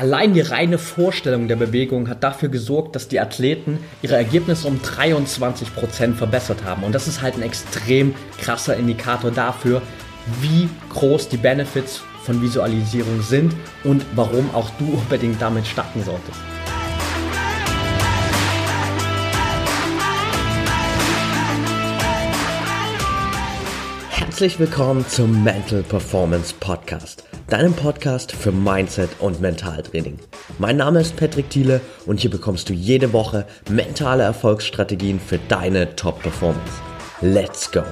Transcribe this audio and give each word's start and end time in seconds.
Allein 0.00 0.32
die 0.32 0.40
reine 0.40 0.78
Vorstellung 0.78 1.46
der 1.46 1.56
Bewegung 1.56 2.08
hat 2.08 2.24
dafür 2.24 2.48
gesorgt, 2.48 2.96
dass 2.96 3.08
die 3.08 3.20
Athleten 3.20 3.80
ihre 4.00 4.16
Ergebnisse 4.16 4.66
um 4.66 4.78
23% 4.78 6.14
verbessert 6.14 6.64
haben. 6.64 6.84
Und 6.84 6.94
das 6.94 7.06
ist 7.06 7.20
halt 7.20 7.34
ein 7.34 7.42
extrem 7.42 8.14
krasser 8.40 8.74
Indikator 8.78 9.30
dafür, 9.30 9.82
wie 10.40 10.70
groß 10.88 11.28
die 11.28 11.36
Benefits 11.36 12.00
von 12.24 12.40
Visualisierung 12.40 13.20
sind 13.20 13.52
und 13.84 14.02
warum 14.14 14.48
auch 14.54 14.70
du 14.78 14.86
unbedingt 14.86 15.42
damit 15.42 15.66
starten 15.66 16.02
solltest. 16.02 16.40
Herzlich 24.08 24.58
willkommen 24.58 25.06
zum 25.06 25.44
Mental 25.44 25.82
Performance 25.82 26.54
Podcast 26.58 27.29
deinem 27.50 27.72
Podcast 27.72 28.30
für 28.30 28.52
Mindset 28.52 29.10
und 29.18 29.40
Mentaltraining. 29.40 30.20
Mein 30.60 30.76
Name 30.76 31.00
ist 31.00 31.16
Patrick 31.16 31.50
Thiele 31.50 31.80
und 32.06 32.20
hier 32.20 32.30
bekommst 32.30 32.68
du 32.68 32.72
jede 32.72 33.12
Woche 33.12 33.44
mentale 33.68 34.22
Erfolgsstrategien 34.22 35.18
für 35.18 35.38
deine 35.48 35.96
Top-Performance. 35.96 36.80
Let's 37.20 37.68
go! 37.72 37.82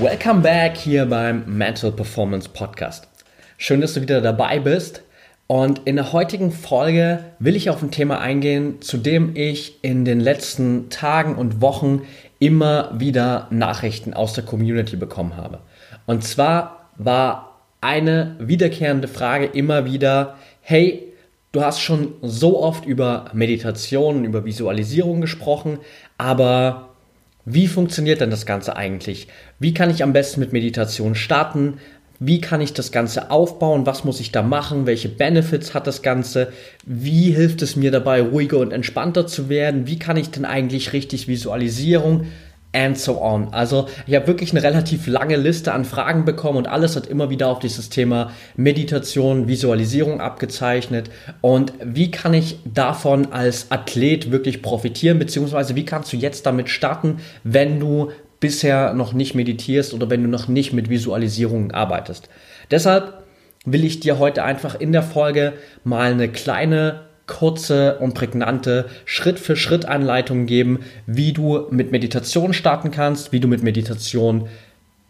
Welcome 0.00 0.40
back 0.40 0.78
hier 0.78 1.04
beim 1.04 1.44
Mental 1.44 1.92
Performance 1.92 2.48
Podcast. 2.48 3.06
Schön, 3.58 3.82
dass 3.82 3.92
du 3.92 4.00
wieder 4.00 4.22
dabei 4.22 4.58
bist. 4.58 5.02
Und 5.50 5.80
in 5.84 5.96
der 5.96 6.12
heutigen 6.12 6.52
Folge 6.52 7.24
will 7.40 7.56
ich 7.56 7.70
auf 7.70 7.82
ein 7.82 7.90
Thema 7.90 8.20
eingehen, 8.20 8.80
zu 8.82 8.96
dem 8.98 9.34
ich 9.34 9.82
in 9.82 10.04
den 10.04 10.20
letzten 10.20 10.90
Tagen 10.90 11.34
und 11.34 11.60
Wochen 11.60 12.02
immer 12.38 12.92
wieder 12.96 13.48
Nachrichten 13.50 14.14
aus 14.14 14.32
der 14.32 14.44
Community 14.44 14.94
bekommen 14.94 15.36
habe. 15.36 15.58
Und 16.06 16.22
zwar 16.22 16.90
war 16.98 17.62
eine 17.80 18.36
wiederkehrende 18.38 19.08
Frage 19.08 19.46
immer 19.46 19.86
wieder, 19.86 20.36
hey, 20.60 21.12
du 21.50 21.62
hast 21.62 21.80
schon 21.80 22.14
so 22.22 22.62
oft 22.62 22.86
über 22.86 23.24
Meditation, 23.32 24.24
über 24.24 24.44
Visualisierung 24.44 25.20
gesprochen, 25.20 25.80
aber 26.16 26.90
wie 27.44 27.66
funktioniert 27.66 28.20
denn 28.20 28.30
das 28.30 28.46
Ganze 28.46 28.76
eigentlich? 28.76 29.26
Wie 29.58 29.74
kann 29.74 29.90
ich 29.90 30.04
am 30.04 30.12
besten 30.12 30.38
mit 30.38 30.52
Meditation 30.52 31.16
starten? 31.16 31.78
Wie 32.22 32.38
kann 32.38 32.60
ich 32.60 32.74
das 32.74 32.92
Ganze 32.92 33.30
aufbauen? 33.30 33.86
Was 33.86 34.04
muss 34.04 34.20
ich 34.20 34.30
da 34.30 34.42
machen? 34.42 34.84
Welche 34.84 35.08
Benefits 35.08 35.72
hat 35.72 35.86
das 35.86 36.02
Ganze? 36.02 36.52
Wie 36.84 37.30
hilft 37.30 37.62
es 37.62 37.76
mir 37.76 37.90
dabei, 37.90 38.20
ruhiger 38.20 38.58
und 38.58 38.72
entspannter 38.72 39.26
zu 39.26 39.48
werden? 39.48 39.86
Wie 39.86 39.98
kann 39.98 40.18
ich 40.18 40.30
denn 40.30 40.44
eigentlich 40.44 40.92
richtig 40.92 41.28
Visualisierung? 41.28 42.26
And 42.72 42.96
so 42.96 43.20
on. 43.20 43.48
Also 43.52 43.88
ich 44.06 44.14
habe 44.14 44.28
wirklich 44.28 44.52
eine 44.52 44.62
relativ 44.62 45.06
lange 45.08 45.36
Liste 45.36 45.72
an 45.72 45.84
Fragen 45.84 46.24
bekommen 46.24 46.58
und 46.58 46.68
alles 46.68 46.94
hat 46.94 47.06
immer 47.08 47.28
wieder 47.28 47.48
auf 47.48 47.58
dieses 47.58 47.88
Thema 47.88 48.30
Meditation, 48.54 49.48
Visualisierung 49.48 50.20
abgezeichnet. 50.20 51.10
Und 51.40 51.72
wie 51.82 52.12
kann 52.12 52.32
ich 52.32 52.58
davon 52.64 53.32
als 53.32 53.72
Athlet 53.72 54.30
wirklich 54.30 54.62
profitieren, 54.62 55.18
beziehungsweise 55.18 55.74
wie 55.74 55.84
kannst 55.84 56.12
du 56.12 56.16
jetzt 56.16 56.46
damit 56.46 56.68
starten, 56.68 57.16
wenn 57.42 57.80
du 57.80 58.10
bisher 58.40 58.94
noch 58.94 59.12
nicht 59.12 59.34
meditierst 59.34 59.94
oder 59.94 60.10
wenn 60.10 60.22
du 60.22 60.28
noch 60.28 60.48
nicht 60.48 60.72
mit 60.72 60.88
Visualisierungen 60.88 61.70
arbeitest. 61.70 62.28
Deshalb 62.70 63.22
will 63.64 63.84
ich 63.84 64.00
dir 64.00 64.18
heute 64.18 64.42
einfach 64.42 64.80
in 64.80 64.92
der 64.92 65.02
Folge 65.02 65.52
mal 65.84 66.10
eine 66.10 66.28
kleine, 66.28 67.02
kurze 67.26 67.98
und 67.98 68.14
prägnante 68.14 68.86
Schritt-für-Schritt-Anleitung 69.04 70.46
geben, 70.46 70.80
wie 71.06 71.32
du 71.32 71.66
mit 71.70 71.92
Meditation 71.92 72.52
starten 72.52 72.90
kannst, 72.90 73.30
wie 73.30 73.38
du 73.40 73.46
mit 73.46 73.62
Meditation 73.62 74.48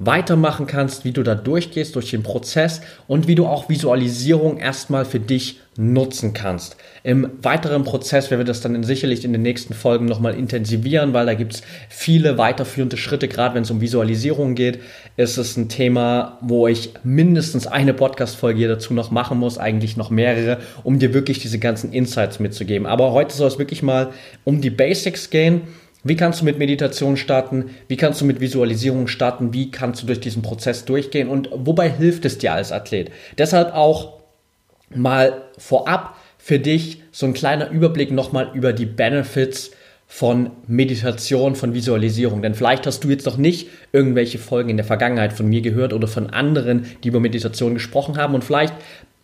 weitermachen 0.00 0.66
kannst, 0.66 1.04
wie 1.04 1.12
du 1.12 1.22
da 1.22 1.34
durchgehst 1.34 1.94
durch 1.94 2.10
den 2.10 2.22
Prozess 2.22 2.80
und 3.06 3.28
wie 3.28 3.34
du 3.34 3.46
auch 3.46 3.68
Visualisierung 3.68 4.56
erstmal 4.56 5.04
für 5.04 5.20
dich 5.20 5.60
nutzen 5.76 6.32
kannst. 6.32 6.76
Im 7.02 7.30
weiteren 7.42 7.84
Prozess 7.84 8.30
werden 8.30 8.40
wir 8.40 8.46
das 8.46 8.62
dann 8.62 8.82
sicherlich 8.82 9.26
in 9.26 9.32
den 9.32 9.42
nächsten 9.42 9.74
Folgen 9.74 10.06
nochmal 10.06 10.34
intensivieren, 10.34 11.12
weil 11.12 11.26
da 11.26 11.34
gibt 11.34 11.54
es 11.54 11.62
viele 11.90 12.38
weiterführende 12.38 12.96
Schritte, 12.96 13.28
gerade 13.28 13.54
wenn 13.54 13.62
es 13.62 13.70
um 13.70 13.82
Visualisierung 13.82 14.54
geht. 14.54 14.80
Ist 15.18 15.36
es 15.36 15.58
ein 15.58 15.68
Thema, 15.68 16.38
wo 16.40 16.66
ich 16.66 16.94
mindestens 17.04 17.66
eine 17.66 17.92
Podcast-Folge 17.92 18.68
dazu 18.68 18.94
noch 18.94 19.10
machen 19.10 19.38
muss, 19.38 19.58
eigentlich 19.58 19.98
noch 19.98 20.08
mehrere, 20.08 20.58
um 20.82 20.98
dir 20.98 21.12
wirklich 21.12 21.40
diese 21.40 21.58
ganzen 21.58 21.92
Insights 21.92 22.40
mitzugeben. 22.40 22.86
Aber 22.86 23.12
heute 23.12 23.36
soll 23.36 23.48
es 23.48 23.58
wirklich 23.58 23.82
mal 23.82 24.12
um 24.44 24.62
die 24.62 24.70
Basics 24.70 25.28
gehen 25.28 25.62
wie 26.02 26.16
kannst 26.16 26.40
du 26.40 26.44
mit 26.44 26.58
Meditation 26.58 27.16
starten? 27.16 27.70
Wie 27.88 27.96
kannst 27.96 28.20
du 28.20 28.24
mit 28.24 28.40
Visualisierung 28.40 29.06
starten? 29.06 29.52
Wie 29.52 29.70
kannst 29.70 30.02
du 30.02 30.06
durch 30.06 30.20
diesen 30.20 30.42
Prozess 30.42 30.84
durchgehen? 30.84 31.28
Und 31.28 31.50
wobei 31.52 31.90
hilft 31.90 32.24
es 32.24 32.38
dir 32.38 32.54
als 32.54 32.72
Athlet? 32.72 33.10
Deshalb 33.36 33.74
auch 33.74 34.20
mal 34.94 35.42
vorab 35.58 36.16
für 36.38 36.58
dich 36.58 37.02
so 37.12 37.26
ein 37.26 37.34
kleiner 37.34 37.70
Überblick 37.70 38.10
nochmal 38.10 38.50
über 38.54 38.72
die 38.72 38.86
Benefits 38.86 39.72
von 40.06 40.50
Meditation, 40.66 41.54
von 41.54 41.74
Visualisierung. 41.74 42.42
Denn 42.42 42.54
vielleicht 42.54 42.86
hast 42.86 43.04
du 43.04 43.10
jetzt 43.10 43.26
noch 43.26 43.36
nicht 43.36 43.68
irgendwelche 43.92 44.38
Folgen 44.38 44.70
in 44.70 44.76
der 44.76 44.86
Vergangenheit 44.86 45.34
von 45.34 45.48
mir 45.48 45.60
gehört 45.60 45.92
oder 45.92 46.08
von 46.08 46.30
anderen, 46.30 46.86
die 47.04 47.08
über 47.08 47.20
Meditation 47.20 47.74
gesprochen 47.74 48.16
haben. 48.16 48.34
Und 48.34 48.42
vielleicht 48.42 48.74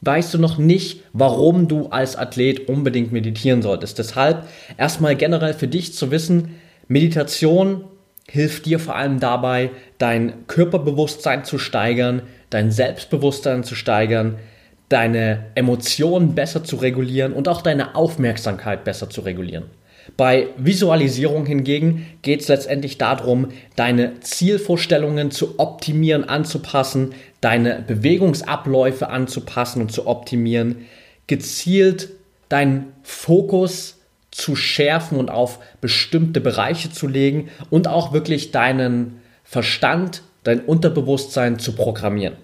weißt 0.03 0.35
du 0.35 0.39
noch 0.39 0.59
nicht, 0.59 1.01
warum 1.13 1.69
du 1.69 1.87
als 1.89 2.17
Athlet 2.17 2.69
unbedingt 2.69 3.13
meditieren 3.13 3.63
solltest. 3.63 3.99
Deshalb 3.99 4.47
erstmal 4.77 5.17
generell 5.17 5.55
für 5.55 5.69
dich 5.69 5.95
zu 5.95 6.11
wissen, 6.11 6.51
Meditation 6.89 7.85
hilft 8.29 8.67
dir 8.67 8.79
vor 8.79 8.97
allem 8.97 9.21
dabei, 9.21 9.71
dein 9.99 10.47
Körperbewusstsein 10.47 11.45
zu 11.45 11.59
steigern, 11.59 12.23
dein 12.51 12.71
Selbstbewusstsein 12.71 13.65
zu 13.65 13.75
steigern, 13.75 14.39
deine 14.89 15.47
Emotionen 15.55 16.35
besser 16.35 16.65
zu 16.65 16.77
regulieren 16.77 17.33
und 17.33 17.49
auch 17.49 17.63
deine 17.63 17.95
Aufmerksamkeit 17.95 18.85
besser 18.85 19.11
zu 19.11 19.23
regulieren. 19.23 19.65
Bei 20.17 20.49
Visualisierung 20.57 21.47
hingegen 21.47 22.07
geht 22.23 22.41
es 22.41 22.49
letztendlich 22.49 22.97
darum, 22.97 23.49
deine 23.75 24.21
Zielvorstellungen 24.21 25.33
zu 25.33 25.59
optimieren, 25.59 26.25
anzupassen, 26.25 27.15
deine 27.41 27.83
Bewegungsabläufe 27.85 29.09
anzupassen 29.09 29.83
und 29.83 29.91
zu 29.91 30.07
optimieren, 30.07 30.87
gezielt 31.27 32.11
deinen 32.49 32.93
Fokus 33.03 33.96
zu 34.37 34.55
schärfen 34.55 35.19
und 35.19 35.31
auf 35.31 35.61
bestimmte 35.81 36.43
Bereiche 36.43 36.91
zu 36.91 37.09
legen 37.09 37.49
und 37.71 37.89
auch 37.89 38.13
wirklich 38.13 38.51
deinen 38.51 39.23
Verstand, 39.45 40.21
dein 40.45 40.61
Unterbewusstsein 40.61 41.59
zu 41.59 41.73
programmieren. 41.73 42.35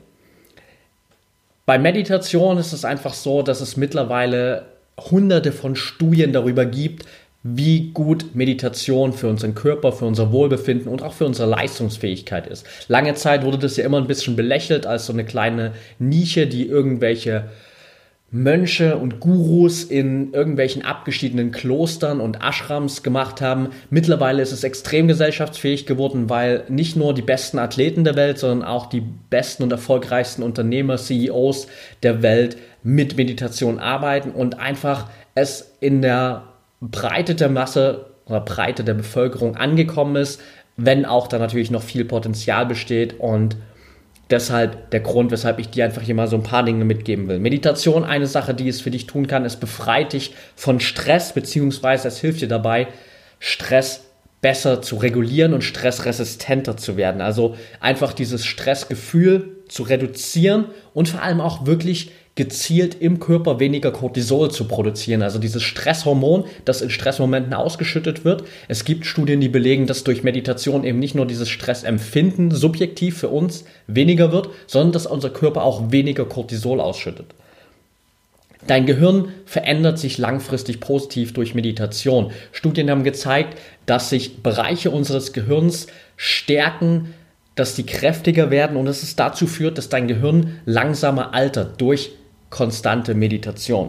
Bei 1.66 1.78
Meditation 1.78 2.56
ist 2.56 2.72
es 2.72 2.86
einfach 2.86 3.12
so, 3.12 3.42
dass 3.42 3.60
es 3.60 3.76
mittlerweile 3.76 4.64
hunderte 4.98 5.52
von 5.52 5.76
Studien 5.76 6.32
darüber 6.32 6.64
gibt, 6.64 7.04
wie 7.42 7.90
gut 7.90 8.34
Meditation 8.34 9.12
für 9.12 9.28
unseren 9.28 9.54
Körper, 9.54 9.92
für 9.92 10.06
unser 10.06 10.32
Wohlbefinden 10.32 10.88
und 10.88 11.02
auch 11.02 11.12
für 11.12 11.26
unsere 11.26 11.50
Leistungsfähigkeit 11.50 12.46
ist. 12.46 12.64
Lange 12.88 13.14
Zeit 13.14 13.44
wurde 13.44 13.58
das 13.58 13.76
ja 13.76 13.84
immer 13.84 13.98
ein 13.98 14.06
bisschen 14.06 14.34
belächelt 14.34 14.86
als 14.86 15.04
so 15.04 15.12
eine 15.12 15.26
kleine 15.26 15.72
Nische, 15.98 16.46
die 16.46 16.66
irgendwelche 16.66 17.50
Mönche 18.34 18.96
und 18.96 19.20
Gurus 19.20 19.84
in 19.84 20.32
irgendwelchen 20.32 20.82
abgeschiedenen 20.82 21.52
Klostern 21.52 22.18
und 22.18 22.38
Ashrams 22.42 23.02
gemacht 23.02 23.42
haben. 23.42 23.68
Mittlerweile 23.90 24.40
ist 24.40 24.52
es 24.52 24.64
extrem 24.64 25.06
gesellschaftsfähig 25.06 25.84
geworden, 25.84 26.30
weil 26.30 26.64
nicht 26.70 26.96
nur 26.96 27.12
die 27.12 27.20
besten 27.20 27.58
Athleten 27.58 28.04
der 28.04 28.16
Welt, 28.16 28.38
sondern 28.38 28.66
auch 28.66 28.86
die 28.86 29.02
besten 29.28 29.64
und 29.64 29.70
erfolgreichsten 29.70 30.42
Unternehmer, 30.42 30.96
CEOs 30.96 31.66
der 32.02 32.22
Welt 32.22 32.56
mit 32.82 33.18
Meditation 33.18 33.78
arbeiten 33.78 34.30
und 34.30 34.58
einfach 34.58 35.10
es 35.34 35.70
in 35.80 36.00
der 36.00 36.44
Breite 36.80 37.34
der 37.34 37.50
Masse 37.50 38.06
oder 38.24 38.40
Breite 38.40 38.82
der 38.82 38.94
Bevölkerung 38.94 39.56
angekommen 39.56 40.16
ist, 40.16 40.40
wenn 40.78 41.04
auch 41.04 41.28
da 41.28 41.38
natürlich 41.38 41.70
noch 41.70 41.82
viel 41.82 42.06
Potenzial 42.06 42.64
besteht 42.64 43.20
und 43.20 43.56
deshalb 44.32 44.90
der 44.90 45.00
Grund, 45.00 45.30
weshalb 45.30 45.58
ich 45.58 45.68
dir 45.68 45.84
einfach 45.84 46.02
hier 46.02 46.14
mal 46.14 46.26
so 46.26 46.36
ein 46.36 46.42
paar 46.42 46.64
Dinge 46.64 46.84
mitgeben 46.84 47.28
will. 47.28 47.38
Meditation, 47.38 48.02
eine 48.02 48.26
Sache, 48.26 48.54
die 48.54 48.68
es 48.68 48.80
für 48.80 48.90
dich 48.90 49.06
tun 49.06 49.26
kann, 49.26 49.44
es 49.44 49.56
befreit 49.56 50.12
dich 50.14 50.34
von 50.56 50.80
Stress, 50.80 51.32
beziehungsweise 51.32 52.08
es 52.08 52.18
hilft 52.18 52.40
dir 52.40 52.48
dabei, 52.48 52.88
Stress 53.38 54.04
besser 54.40 54.82
zu 54.82 54.96
regulieren 54.96 55.54
und 55.54 55.62
stressresistenter 55.62 56.76
zu 56.76 56.96
werden. 56.96 57.20
Also 57.20 57.56
einfach 57.78 58.12
dieses 58.12 58.44
Stressgefühl 58.44 59.58
zu 59.68 59.84
reduzieren 59.84 60.66
und 60.94 61.08
vor 61.08 61.22
allem 61.22 61.40
auch 61.40 61.64
wirklich 61.64 62.10
gezielt 62.34 62.94
im 62.98 63.20
Körper 63.20 63.60
weniger 63.60 63.90
Cortisol 63.90 64.50
zu 64.50 64.66
produzieren, 64.66 65.22
also 65.22 65.38
dieses 65.38 65.62
Stresshormon, 65.62 66.44
das 66.64 66.80
in 66.80 66.88
Stressmomenten 66.88 67.52
ausgeschüttet 67.52 68.24
wird. 68.24 68.44
Es 68.68 68.84
gibt 68.84 69.04
Studien, 69.04 69.40
die 69.40 69.50
belegen, 69.50 69.86
dass 69.86 70.02
durch 70.02 70.22
Meditation 70.22 70.84
eben 70.84 70.98
nicht 70.98 71.14
nur 71.14 71.26
dieses 71.26 71.50
Stressempfinden 71.50 72.50
subjektiv 72.50 73.18
für 73.18 73.28
uns 73.28 73.64
weniger 73.86 74.32
wird, 74.32 74.48
sondern 74.66 74.92
dass 74.92 75.06
unser 75.06 75.28
Körper 75.28 75.62
auch 75.62 75.92
weniger 75.92 76.24
Cortisol 76.24 76.80
ausschüttet. 76.80 77.26
Dein 78.66 78.86
Gehirn 78.86 79.28
verändert 79.44 79.98
sich 79.98 80.18
langfristig 80.18 80.80
positiv 80.80 81.34
durch 81.34 81.54
Meditation. 81.54 82.30
Studien 82.52 82.90
haben 82.90 83.04
gezeigt, 83.04 83.58
dass 83.86 84.08
sich 84.08 84.42
Bereiche 84.42 84.90
unseres 84.90 85.32
Gehirns 85.32 85.88
stärken, 86.16 87.12
dass 87.56 87.74
die 87.74 87.84
kräftiger 87.84 88.50
werden 88.50 88.76
und 88.76 88.86
dass 88.86 89.02
es 89.02 89.16
dazu 89.16 89.46
führt, 89.46 89.76
dass 89.76 89.88
dein 89.88 90.08
Gehirn 90.08 90.60
langsamer 90.64 91.34
altert 91.34 91.80
durch 91.80 92.12
konstante 92.52 93.14
Meditation. 93.14 93.88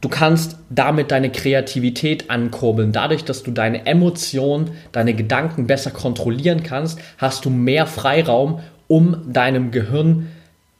Du 0.00 0.08
kannst 0.08 0.56
damit 0.70 1.10
deine 1.10 1.30
Kreativität 1.30 2.30
ankurbeln. 2.30 2.90
Dadurch, 2.90 3.24
dass 3.24 3.42
du 3.42 3.50
deine 3.50 3.86
Emotionen, 3.86 4.70
deine 4.92 5.14
Gedanken 5.14 5.66
besser 5.66 5.90
kontrollieren 5.90 6.62
kannst, 6.62 6.98
hast 7.18 7.44
du 7.44 7.50
mehr 7.50 7.86
Freiraum, 7.86 8.60
um 8.88 9.32
deinem 9.32 9.70
Gehirn 9.70 10.28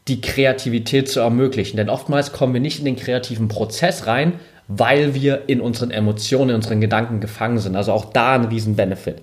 die 0.09 0.23
Kreativität 0.23 1.09
zu 1.09 1.21
ermöglichen. 1.21 1.77
Denn 1.77 1.91
oftmals 1.91 2.33
kommen 2.33 2.55
wir 2.55 2.61
nicht 2.61 2.79
in 2.79 2.87
den 2.87 2.97
kreativen 2.97 3.49
Prozess 3.49 4.07
rein, 4.07 4.33
weil 4.67 5.15
wir 5.15 5.43
in 5.49 5.61
unseren 5.61 5.91
Emotionen, 5.91 6.51
in 6.51 6.57
unseren 6.57 6.81
Gedanken 6.81 7.21
gefangen 7.21 7.59
sind. 7.59 7.77
Also 7.77 7.93
auch 7.93 8.07
da 8.07 8.35
ein 8.35 8.47
Riesen-Benefit. 8.47 9.21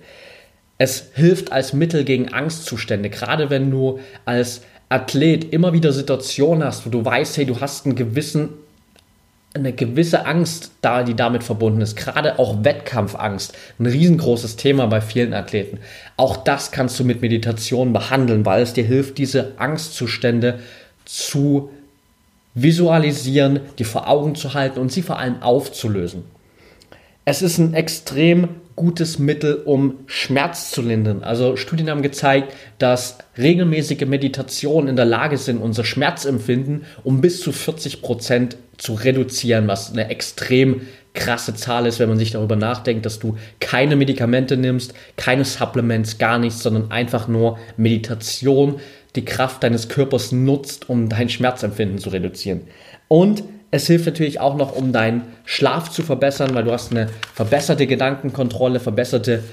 Es 0.78 1.10
hilft 1.16 1.52
als 1.52 1.74
Mittel 1.74 2.04
gegen 2.04 2.32
Angstzustände, 2.32 3.10
gerade 3.10 3.50
wenn 3.50 3.72
du 3.72 4.00
als 4.26 4.62
Athlet 4.90 5.54
immer 5.54 5.74
wieder 5.74 5.92
Situationen 5.92 6.64
hast, 6.64 6.86
wo 6.86 6.90
du 6.90 7.04
weißt, 7.04 7.38
hey, 7.38 7.46
du 7.46 7.60
hast 7.60 7.86
einen 7.86 7.96
gewissen 7.96 8.50
eine 9.58 9.74
gewisse 9.74 10.26
Angst 10.26 10.72
da, 10.82 11.04
die 11.04 11.16
damit 11.16 11.44
verbunden 11.44 11.82
ist. 11.82 11.96
Gerade 11.96 12.40
auch 12.40 12.64
Wettkampfangst, 12.64 13.54
ein 13.80 13.86
riesengroßes 13.86 14.56
Thema 14.56 14.88
bei 14.88 15.02
vielen 15.02 15.34
Athleten. 15.34 15.80
Auch 16.16 16.38
das 16.38 16.72
kannst 16.72 17.00
du 17.00 17.04
mit 17.04 17.22
Meditation 17.22 17.94
behandeln, 17.94 18.46
weil 18.46 18.62
es 18.62 18.74
dir 18.74 18.84
hilft, 18.84 19.18
diese 19.18 19.54
Angstzustände 19.58 20.60
zu 21.06 21.70
visualisieren, 22.54 23.62
die 23.78 23.84
vor 23.84 24.08
Augen 24.08 24.36
zu 24.36 24.54
halten 24.54 24.80
und 24.80 24.92
sie 24.92 25.02
vor 25.02 25.20
allem 25.20 25.42
aufzulösen. 25.42 26.24
Es 27.26 27.42
ist 27.42 27.58
ein 27.58 27.74
extrem 27.74 28.50
gutes 28.78 29.20
Mittel, 29.20 29.56
um 29.66 29.96
Schmerz 30.06 30.72
zu 30.72 30.82
lindern. 30.82 31.24
Also 31.24 31.58
Studien 31.58 31.90
haben 31.90 32.04
gezeigt, 32.04 32.54
dass 32.78 33.18
regelmäßige 33.38 34.06
Meditationen 34.06 34.88
in 34.88 34.96
der 34.96 35.06
Lage 35.06 35.38
sind, 35.38 35.58
unser 35.58 35.84
Schmerzempfinden 35.84 36.86
um 37.04 37.20
bis 37.20 37.42
zu 37.42 37.52
40 37.52 38.02
Prozent 38.02 38.56
zu 38.78 38.94
reduzieren, 38.94 39.68
was 39.68 39.92
eine 39.92 40.10
extrem 40.10 40.82
krasse 41.16 41.56
Zahl 41.56 41.88
ist, 41.88 42.00
wenn 42.00 42.10
man 42.10 42.20
sich 42.20 42.32
darüber 42.32 42.56
nachdenkt, 42.56 43.06
dass 43.08 43.18
du 43.18 43.38
keine 43.60 43.96
Medikamente 43.96 44.56
nimmst, 44.56 44.94
keine 45.16 45.44
Supplements, 45.44 46.20
gar 46.20 46.38
nichts, 46.38 46.62
sondern 46.62 46.92
einfach 46.92 47.28
nur 47.28 47.58
Meditation, 47.76 48.80
die 49.16 49.26
Kraft 49.26 49.64
deines 49.64 49.90
Körpers 49.90 50.32
nutzt, 50.32 50.88
um 50.88 51.10
dein 51.10 51.30
Schmerzempfinden 51.30 51.98
zu 51.98 52.10
reduzieren. 52.10 52.62
Und 53.08 53.44
es 53.72 53.88
hilft 53.88 54.06
natürlich 54.06 54.40
auch 54.40 54.56
noch, 54.56 54.76
um 54.76 54.94
deinen 54.94 55.24
Schlaf 55.46 55.90
zu 55.90 56.04
verbessern, 56.04 56.54
weil 56.54 56.64
du 56.64 56.72
hast 56.72 56.92
eine 56.92 57.10
verbesserte 57.34 57.88
Gedankenkontrolle, 57.88 58.80
verbesserte 58.80 59.44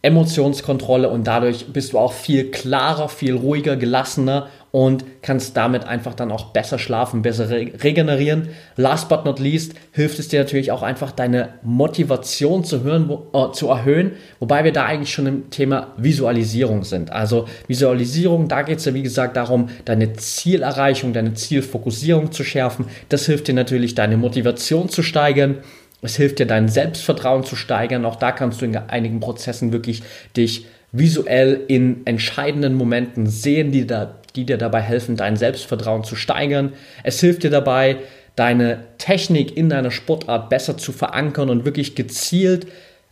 Emotionskontrolle 0.00 1.08
und 1.08 1.26
dadurch 1.26 1.72
bist 1.72 1.92
du 1.92 1.98
auch 1.98 2.12
viel 2.12 2.52
klarer, 2.52 3.08
viel 3.08 3.34
ruhiger, 3.34 3.76
gelassener 3.76 4.48
und 4.70 5.04
kannst 5.22 5.56
damit 5.56 5.86
einfach 5.86 6.14
dann 6.14 6.30
auch 6.30 6.52
besser 6.52 6.78
schlafen, 6.78 7.22
besser 7.22 7.50
re 7.50 7.72
regenerieren. 7.82 8.50
Last 8.76 9.08
but 9.08 9.24
not 9.24 9.40
least 9.40 9.74
hilft 9.90 10.20
es 10.20 10.28
dir 10.28 10.38
natürlich 10.38 10.70
auch 10.70 10.82
einfach 10.82 11.10
deine 11.10 11.54
Motivation 11.62 12.62
zu, 12.62 12.84
hören, 12.84 13.08
wo, 13.08 13.26
äh, 13.36 13.52
zu 13.52 13.68
erhöhen, 13.68 14.12
wobei 14.38 14.62
wir 14.62 14.72
da 14.72 14.84
eigentlich 14.84 15.12
schon 15.12 15.26
im 15.26 15.50
Thema 15.50 15.94
Visualisierung 15.96 16.84
sind. 16.84 17.10
Also 17.10 17.46
Visualisierung, 17.66 18.46
da 18.46 18.62
geht 18.62 18.78
es 18.78 18.84
ja 18.84 18.94
wie 18.94 19.02
gesagt 19.02 19.36
darum, 19.36 19.68
deine 19.84 20.12
Zielerreichung, 20.12 21.12
deine 21.12 21.34
Zielfokussierung 21.34 22.30
zu 22.30 22.44
schärfen. 22.44 22.84
Das 23.08 23.26
hilft 23.26 23.48
dir 23.48 23.54
natürlich, 23.54 23.96
deine 23.96 24.16
Motivation 24.16 24.88
zu 24.88 25.02
steigern 25.02 25.58
es 26.02 26.16
hilft 26.16 26.38
dir, 26.38 26.46
dein 26.46 26.68
Selbstvertrauen 26.68 27.44
zu 27.44 27.56
steigern. 27.56 28.04
Auch 28.04 28.16
da 28.16 28.32
kannst 28.32 28.60
du 28.60 28.64
in 28.64 28.76
einigen 28.76 29.20
Prozessen 29.20 29.72
wirklich 29.72 30.02
dich 30.36 30.66
visuell 30.92 31.60
in 31.68 32.06
entscheidenden 32.06 32.74
Momenten 32.74 33.26
sehen, 33.26 33.72
die, 33.72 33.86
da, 33.86 34.16
die 34.36 34.44
dir 34.46 34.58
dabei 34.58 34.80
helfen, 34.80 35.16
dein 35.16 35.36
Selbstvertrauen 35.36 36.04
zu 36.04 36.16
steigern. 36.16 36.72
Es 37.02 37.20
hilft 37.20 37.42
dir 37.42 37.50
dabei, 37.50 37.98
deine 38.36 38.84
Technik 38.98 39.56
in 39.56 39.68
deiner 39.68 39.90
Sportart 39.90 40.48
besser 40.48 40.78
zu 40.78 40.92
verankern 40.92 41.50
und 41.50 41.64
wirklich 41.64 41.96
gezielt 41.96 42.68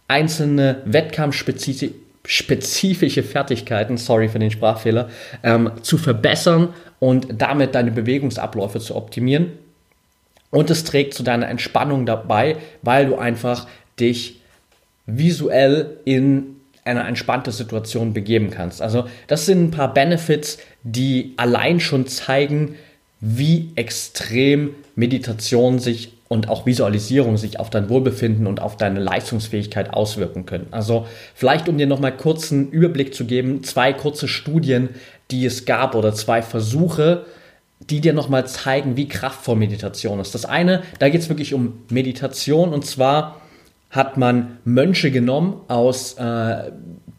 einzelne 0.06 0.82
wettkampfspezifische 0.84 3.24
Fertigkeiten, 3.24 3.96
sorry 3.96 4.28
für 4.28 4.38
den 4.38 4.52
Sprachfehler, 4.52 5.08
ähm, 5.42 5.72
zu 5.82 5.98
verbessern 5.98 6.68
und 7.00 7.42
damit 7.42 7.74
deine 7.74 7.90
Bewegungsabläufe 7.90 8.78
zu 8.78 8.94
optimieren. 8.94 9.65
Und 10.50 10.70
es 10.70 10.84
trägt 10.84 11.14
zu 11.14 11.22
deiner 11.22 11.48
Entspannung 11.48 12.06
dabei, 12.06 12.56
weil 12.82 13.06
du 13.06 13.16
einfach 13.16 13.66
dich 13.98 14.40
visuell 15.06 15.98
in 16.04 16.56
eine 16.84 17.02
entspannte 17.02 17.50
Situation 17.50 18.12
begeben 18.12 18.50
kannst. 18.50 18.80
Also 18.80 19.06
das 19.26 19.46
sind 19.46 19.64
ein 19.64 19.70
paar 19.70 19.92
Benefits, 19.92 20.58
die 20.84 21.34
allein 21.36 21.80
schon 21.80 22.06
zeigen, 22.06 22.76
wie 23.20 23.72
extrem 23.74 24.74
Meditation 24.94 25.78
sich 25.78 26.12
und 26.28 26.48
auch 26.48 26.66
Visualisierung 26.66 27.36
sich 27.36 27.60
auf 27.60 27.70
dein 27.70 27.88
Wohlbefinden 27.88 28.46
und 28.46 28.60
auf 28.60 28.76
deine 28.76 29.00
Leistungsfähigkeit 29.00 29.94
auswirken 29.94 30.44
können. 30.44 30.66
Also 30.70 31.06
vielleicht 31.34 31.68
um 31.68 31.78
dir 31.78 31.86
nochmal 31.86 32.16
kurz 32.16 32.50
einen 32.50 32.70
Überblick 32.70 33.14
zu 33.14 33.26
geben, 33.26 33.62
zwei 33.62 33.92
kurze 33.92 34.26
Studien, 34.26 34.90
die 35.30 35.44
es 35.44 35.64
gab 35.64 35.94
oder 35.94 36.14
zwei 36.14 36.42
Versuche, 36.42 37.24
die 37.80 38.00
dir 38.00 38.12
nochmal 38.12 38.46
zeigen, 38.46 38.96
wie 38.96 39.08
kraftvoll 39.08 39.56
Meditation 39.56 40.20
ist. 40.20 40.34
Das 40.34 40.44
eine, 40.44 40.82
da 40.98 41.08
geht 41.08 41.20
es 41.20 41.28
wirklich 41.28 41.54
um 41.54 41.84
Meditation 41.90 42.72
und 42.72 42.86
zwar 42.86 43.40
hat 43.90 44.16
man 44.16 44.58
Mönche 44.64 45.10
genommen 45.10 45.60
aus 45.68 46.14
äh, 46.14 46.72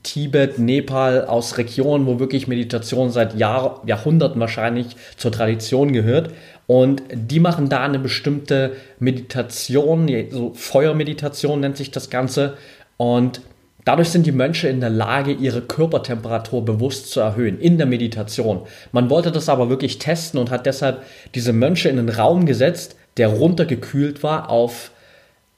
Tibet, 0.03 0.59
Nepal, 0.59 1.25
aus 1.25 1.57
Regionen, 1.57 2.05
wo 2.05 2.19
wirklich 2.19 2.47
Meditation 2.47 3.09
seit 3.09 3.35
Jahr, 3.35 3.81
Jahrhunderten 3.85 4.39
wahrscheinlich 4.39 4.95
zur 5.17 5.31
Tradition 5.31 5.91
gehört. 5.91 6.31
Und 6.65 7.01
die 7.13 7.39
machen 7.39 7.69
da 7.69 7.83
eine 7.83 7.99
bestimmte 7.99 8.73
Meditation, 8.99 10.09
so 10.29 10.53
Feuermeditation 10.53 11.59
nennt 11.59 11.77
sich 11.77 11.91
das 11.91 12.09
Ganze. 12.09 12.57
Und 12.97 13.41
Dadurch 13.87 14.09
sind 14.09 14.25
die 14.25 14.33
Mönche 14.33 14.67
in 14.67 14.81
der 14.81 14.89
Lage, 14.89 15.31
ihre 15.31 15.61
Körpertemperatur 15.61 16.65
bewusst 16.65 17.09
zu 17.09 17.21
erhöhen 17.21 17.57
in 17.57 17.77
der 17.77 17.87
Meditation. 17.87 18.63
Man 18.91 19.09
wollte 19.09 19.31
das 19.31 19.47
aber 19.47 19.69
wirklich 19.69 19.97
testen 19.97 20.41
und 20.41 20.51
hat 20.51 20.65
deshalb 20.65 21.03
diese 21.35 21.53
Mönche 21.53 21.87
in 21.87 21.97
einen 21.97 22.09
Raum 22.09 22.45
gesetzt, 22.45 22.97
der 23.15 23.29
runtergekühlt 23.29 24.23
war 24.23 24.49
auf 24.49 24.91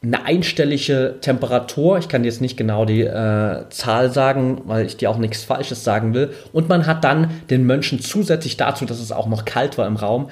eine 0.03 0.25
einstellige 0.25 1.15
Temperatur. 1.21 1.97
Ich 1.97 2.07
kann 2.07 2.23
jetzt 2.23 2.39
nicht 2.39 2.55
genau 2.55 2.85
die 2.85 3.01
äh, 3.01 3.67
Zahl 3.71 4.11
sagen, 4.11 4.61
weil 4.65 4.85
ich 4.85 4.95
dir 4.95 5.09
auch 5.09 5.17
nichts 5.17 5.43
Falsches 5.43 5.83
sagen 5.83 6.13
will. 6.13 6.29
Und 6.53 6.69
man 6.69 6.85
hat 6.85 7.03
dann 7.03 7.31
den 7.49 7.65
Mönchen 7.65 7.99
zusätzlich 7.99 8.57
dazu, 8.57 8.85
dass 8.85 8.99
es 8.99 9.11
auch 9.11 9.25
noch 9.25 9.43
kalt 9.43 9.79
war 9.79 9.87
im 9.87 9.95
Raum, 9.95 10.29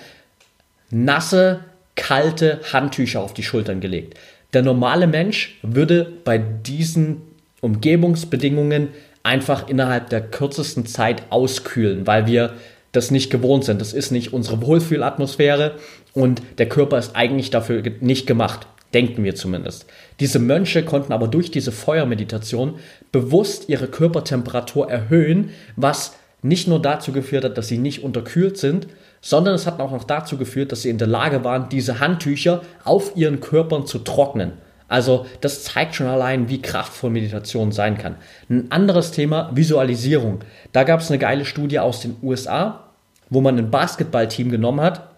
nasse, 0.92 1.62
kalte 1.96 2.60
Handtücher 2.72 3.22
auf 3.22 3.34
die 3.34 3.42
Schultern 3.42 3.82
gelegt. 3.82 4.20
Der 4.54 4.62
normale 4.62 5.08
Mensch 5.08 5.58
würde 5.64 6.08
bei 6.24 6.38
diesen 6.38 7.24
Umgebungsbedingungen 7.62 8.90
einfach 9.24 9.68
innerhalb 9.68 10.10
der 10.10 10.22
kürzesten 10.22 10.86
Zeit 10.86 11.24
auskühlen, 11.30 12.08
weil 12.08 12.28
wir 12.28 12.54
das 12.92 13.12
nicht 13.12 13.30
gewohnt 13.30 13.66
sind. 13.66 13.82
Das 13.82 13.94
ist 13.94 14.12
nicht 14.12 14.34
unsere 14.34 14.62
Wohlfühlatmosphäre 14.62 15.76
und 16.14 16.42
der 16.58 16.70
Körper 16.70 16.98
ist 16.98 17.16
eigentlich 17.16 17.50
dafür 17.50 17.84
nicht 18.00 18.28
gemacht, 18.28 18.68
denken 18.94 19.24
wir 19.24 19.36
zumindest. 19.36 19.86
Diese 20.20 20.40
Mönche 20.40 20.84
konnten 20.84 21.12
aber 21.12 21.28
durch 21.28 21.52
diese 21.52 21.72
Feuermeditation 21.72 22.76
bewusst 23.12 23.70
ihre 23.70 23.88
Körpertemperatur 23.88 24.90
erhöhen, 24.90 25.52
was 25.76 26.16
nicht 26.42 26.68
nur 26.68 26.82
dazu 26.82 27.12
geführt 27.12 27.44
hat, 27.44 27.58
dass 27.58 27.68
sie 27.68 27.78
nicht 27.78 28.04
unterkühlt 28.04 28.58
sind, 28.58 28.88
sondern 29.22 29.56
es 29.56 29.66
hat 29.66 29.80
auch 29.80 29.92
noch 29.92 30.04
dazu 30.04 30.38
geführt, 30.38 30.72
dass 30.72 30.84
sie 30.84 30.90
in 30.90 30.98
der 30.98 31.08
Lage 31.08 31.44
waren, 31.44 31.70
diese 31.70 32.00
Handtücher 32.00 32.62
auf 32.84 33.16
ihren 33.16 33.42
Körpern 33.42 33.86
zu 33.86 34.00
trocknen. 34.00 34.54
Also 34.88 35.26
das 35.42 35.64
zeigt 35.64 35.96
schon 35.96 36.08
allein, 36.08 36.50
wie 36.50 36.62
kraftvoll 36.62 37.10
Meditation 37.10 37.72
sein 37.72 37.98
kann. 37.98 38.16
Ein 38.50 38.72
anderes 38.72 39.12
Thema, 39.12 39.50
Visualisierung. 39.54 40.40
Da 40.72 40.84
gab 40.84 41.02
es 41.02 41.10
eine 41.10 41.20
geile 41.20 41.46
Studie 41.46 41.80
aus 41.80 42.00
den 42.00 42.16
USA, 42.22 42.86
wo 43.30 43.42
man 43.42 43.58
ein 43.58 43.72
Basketballteam 43.72 44.50
genommen 44.50 44.82
hat 44.82 45.10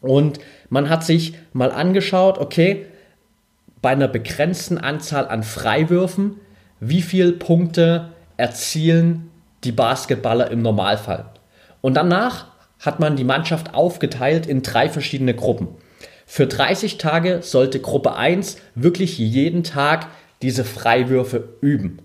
und 0.00 0.38
man 0.68 0.88
hat 0.88 1.04
sich 1.04 1.34
mal 1.52 1.72
angeschaut, 1.72 2.38
okay, 2.38 2.86
bei 3.82 3.90
einer 3.90 4.08
begrenzten 4.08 4.78
Anzahl 4.78 5.28
an 5.28 5.42
Freiwürfen, 5.42 6.40
wie 6.80 7.02
viele 7.02 7.32
Punkte 7.32 8.10
erzielen 8.36 9.30
die 9.64 9.72
Basketballer 9.72 10.50
im 10.50 10.62
Normalfall. 10.62 11.26
Und 11.80 11.94
danach 11.94 12.46
hat 12.80 13.00
man 13.00 13.16
die 13.16 13.24
Mannschaft 13.24 13.74
aufgeteilt 13.74 14.46
in 14.46 14.62
drei 14.62 14.88
verschiedene 14.88 15.34
Gruppen. 15.34 15.68
Für 16.28 16.46
30 16.46 16.98
Tage 16.98 17.38
sollte 17.42 17.80
Gruppe 17.80 18.16
1 18.16 18.56
wirklich 18.74 19.16
jeden 19.16 19.62
Tag 19.62 20.08
diese 20.42 20.64
Freiwürfe 20.64 21.48
üben. 21.60 22.00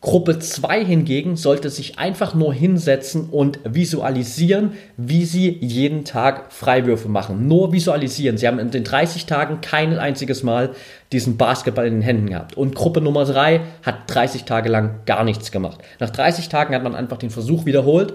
Gruppe 0.00 0.38
2 0.38 0.84
hingegen 0.84 1.36
sollte 1.36 1.68
sich 1.68 1.98
einfach 1.98 2.34
nur 2.34 2.54
hinsetzen 2.54 3.28
und 3.30 3.58
visualisieren, 3.64 4.72
wie 4.96 5.24
sie 5.24 5.58
jeden 5.60 6.04
Tag 6.04 6.52
Freiwürfe 6.52 7.08
machen. 7.08 7.48
Nur 7.48 7.72
visualisieren. 7.72 8.38
Sie 8.38 8.46
haben 8.46 8.58
in 8.58 8.70
den 8.70 8.84
30 8.84 9.26
Tagen 9.26 9.60
kein 9.62 9.98
einziges 9.98 10.42
Mal 10.42 10.70
diesen 11.12 11.36
Basketball 11.36 11.86
in 11.86 11.94
den 11.94 12.02
Händen 12.02 12.30
gehabt. 12.30 12.56
Und 12.56 12.74
Gruppe 12.74 13.00
Nummer 13.00 13.24
3 13.24 13.60
hat 13.82 13.96
30 14.06 14.44
Tage 14.44 14.68
lang 14.68 15.00
gar 15.06 15.24
nichts 15.24 15.50
gemacht. 15.50 15.80
Nach 15.98 16.10
30 16.10 16.48
Tagen 16.48 16.74
hat 16.74 16.82
man 16.82 16.94
einfach 16.94 17.18
den 17.18 17.30
Versuch 17.30 17.66
wiederholt 17.66 18.14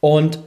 und 0.00 0.38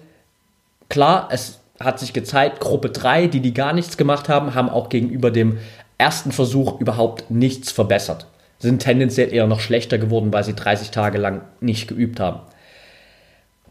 klar, 0.90 1.30
es 1.32 1.60
hat 1.80 2.00
sich 2.00 2.14
gezeigt, 2.14 2.60
Gruppe 2.60 2.90
3, 2.90 3.28
die 3.28 3.40
die 3.40 3.54
gar 3.54 3.74
nichts 3.74 3.98
gemacht 3.98 4.30
haben, 4.30 4.56
haben 4.56 4.70
auch 4.70 4.90
gegenüber 4.90 5.32
dem 5.32 5.60
ersten 5.98 6.32
Versuch 6.32 6.80
überhaupt 6.80 7.30
nichts 7.32 7.72
verbessert 7.72 8.28
sind 8.60 8.82
tendenziell 8.82 9.34
eher 9.34 9.48
noch 9.48 9.60
schlechter 9.60 9.98
geworden, 9.98 10.32
weil 10.34 10.44
sie 10.44 10.56
30 10.56 10.92
Tage 10.92 11.18
lang 11.18 11.42
nicht 11.60 11.88
geübt 11.88 12.20
haben. 12.20 12.40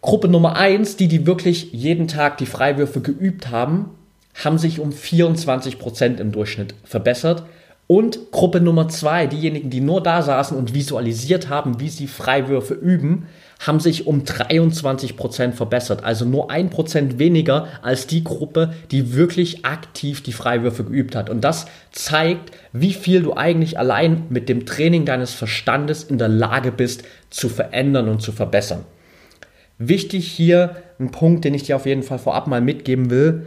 Gruppe 0.00 0.28
Nummer 0.28 0.56
1, 0.56 0.96
die, 0.96 1.08
die 1.08 1.26
wirklich 1.26 1.72
jeden 1.72 2.08
Tag 2.08 2.38
die 2.38 2.46
Freiwürfe 2.46 3.00
geübt 3.00 3.50
haben, 3.50 3.90
haben 4.42 4.58
sich 4.58 4.80
um 4.80 4.90
24% 4.90 6.18
im 6.18 6.32
Durchschnitt 6.32 6.74
verbessert. 6.84 7.44
Und 7.86 8.30
Gruppe 8.30 8.60
Nummer 8.60 8.88
2, 8.88 9.26
diejenigen, 9.26 9.70
die 9.70 9.80
nur 9.80 10.02
da 10.02 10.22
saßen 10.22 10.56
und 10.56 10.74
visualisiert 10.74 11.48
haben, 11.48 11.80
wie 11.80 11.88
sie 11.88 12.06
Freiwürfe 12.06 12.74
üben, 12.74 13.26
haben 13.66 13.80
sich 13.80 14.06
um 14.06 14.24
23% 14.24 15.52
verbessert. 15.52 16.04
Also 16.04 16.24
nur 16.24 16.50
1% 16.50 17.18
weniger 17.18 17.68
als 17.82 18.06
die 18.06 18.22
Gruppe, 18.22 18.74
die 18.90 19.14
wirklich 19.14 19.64
aktiv 19.64 20.22
die 20.22 20.32
Freiwürfe 20.32 20.84
geübt 20.84 21.16
hat. 21.16 21.30
Und 21.30 21.42
das 21.42 21.66
zeigt, 21.90 22.52
wie 22.72 22.92
viel 22.92 23.22
du 23.22 23.34
eigentlich 23.34 23.78
allein 23.78 24.24
mit 24.28 24.48
dem 24.48 24.66
Training 24.66 25.04
deines 25.04 25.32
Verstandes 25.32 26.04
in 26.04 26.18
der 26.18 26.28
Lage 26.28 26.72
bist 26.72 27.04
zu 27.30 27.48
verändern 27.48 28.08
und 28.08 28.20
zu 28.20 28.32
verbessern. 28.32 28.84
Wichtig 29.78 30.30
hier, 30.30 30.76
ein 31.00 31.10
Punkt, 31.10 31.44
den 31.44 31.54
ich 31.54 31.64
dir 31.64 31.76
auf 31.76 31.86
jeden 31.86 32.02
Fall 32.02 32.18
vorab 32.18 32.46
mal 32.46 32.60
mitgeben 32.60 33.10
will, 33.10 33.46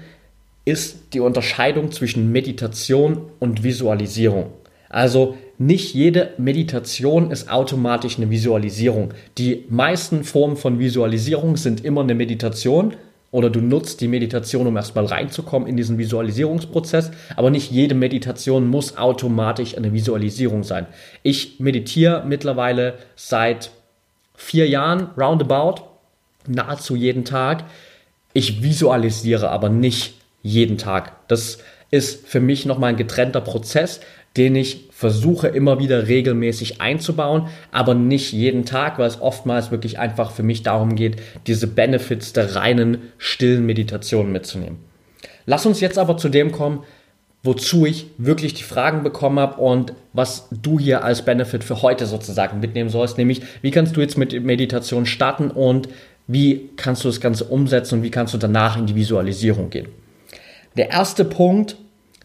ist 0.66 1.14
die 1.14 1.22
Unterscheidung 1.22 1.92
zwischen 1.92 2.32
Meditation 2.32 3.22
und 3.40 3.64
Visualisierung. 3.64 4.52
Also 4.90 5.38
nicht 5.58 5.94
jede 5.94 6.32
Meditation 6.38 7.32
ist 7.32 7.50
automatisch 7.50 8.18
eine 8.18 8.30
Visualisierung. 8.30 9.14
Die 9.38 9.66
meisten 9.70 10.24
Formen 10.24 10.58
von 10.58 10.80
Visualisierung 10.80 11.58
sind 11.58 11.84
immer 11.84 12.02
eine 12.02 12.16
Meditation 12.16 12.94
oder 13.32 13.50
du 13.50 13.60
nutzt 13.60 14.02
die 14.02 14.08
Meditation, 14.08 14.68
um 14.68 14.78
erstmal 14.78 15.06
reinzukommen 15.06 15.68
in 15.68 15.76
diesen 15.76 15.98
Visualisierungsprozess, 15.98 17.12
aber 17.36 17.50
nicht 17.50 17.72
jede 17.72 17.96
Meditation 17.96 18.68
muss 18.68 18.98
automatisch 18.98 19.76
eine 19.76 19.92
Visualisierung 19.92 20.64
sein. 20.64 20.88
Ich 21.24 21.60
meditiere 21.60 22.24
mittlerweile 22.26 22.96
seit 23.16 23.72
vier 24.34 24.68
Jahren, 24.68 25.10
roundabout, 25.18 25.82
nahezu 26.48 26.96
jeden 26.96 27.26
Tag. 27.26 27.66
Ich 28.34 28.64
visualisiere 28.64 29.50
aber 29.50 29.70
nicht 29.70 30.16
jeden 30.42 30.78
Tag. 30.78 31.28
Das 31.28 31.58
ist 31.92 32.28
für 32.28 32.40
mich 32.40 32.66
nochmal 32.66 32.92
ein 32.92 32.98
getrennter 32.98 33.42
Prozess, 33.42 34.00
den 34.38 34.56
ich 34.56 34.88
versuche 34.92 35.48
immer 35.48 35.80
wieder 35.80 36.08
regelmäßig 36.08 36.82
einzubauen, 36.82 37.48
aber 37.72 37.94
nicht 37.94 38.32
jeden 38.34 38.66
Tag, 38.66 39.00
weil 39.00 39.08
es 39.08 39.22
oftmals 39.22 39.72
wirklich 39.72 40.00
einfach 40.00 40.32
für 40.32 40.44
mich 40.44 40.64
darum 40.64 40.96
geht, 40.96 41.18
diese 41.48 41.68
Benefits 41.68 42.34
der 42.34 42.56
reinen, 42.56 43.00
stillen 43.18 43.66
Meditation 43.66 44.32
mitzunehmen. 44.32 44.78
Lass 45.46 45.66
uns 45.66 45.80
jetzt 45.80 45.98
aber 45.98 46.18
zu 46.18 46.30
dem 46.30 46.52
kommen, 46.52 46.84
wozu 47.44 47.86
ich 47.86 48.08
wirklich 48.18 48.54
die 48.54 48.64
Fragen 48.64 49.04
bekommen 49.04 49.40
habe 49.40 49.62
und 49.62 49.94
was 50.14 50.48
du 50.52 50.80
hier 50.80 51.04
als 51.04 51.24
Benefit 51.24 51.64
für 51.64 51.82
heute 51.82 52.06
sozusagen 52.06 52.60
mitnehmen 52.60 52.90
sollst, 52.90 53.18
nämlich 53.18 53.42
wie 53.62 53.72
kannst 53.72 53.96
du 53.96 54.02
jetzt 54.02 54.18
mit 54.18 54.44
Meditation 54.44 55.06
starten 55.06 55.50
und 55.50 55.88
wie 56.28 56.70
kannst 56.76 57.04
du 57.04 57.08
das 57.08 57.22
Ganze 57.22 57.46
umsetzen 57.46 57.96
und 57.96 58.04
wie 58.04 58.12
kannst 58.12 58.34
du 58.34 58.38
danach 58.38 58.78
in 58.78 58.86
die 58.86 58.96
Visualisierung 58.96 59.70
gehen. 59.70 59.88
Der 60.76 60.90
erste 60.90 61.24
Punkt, 61.24 61.78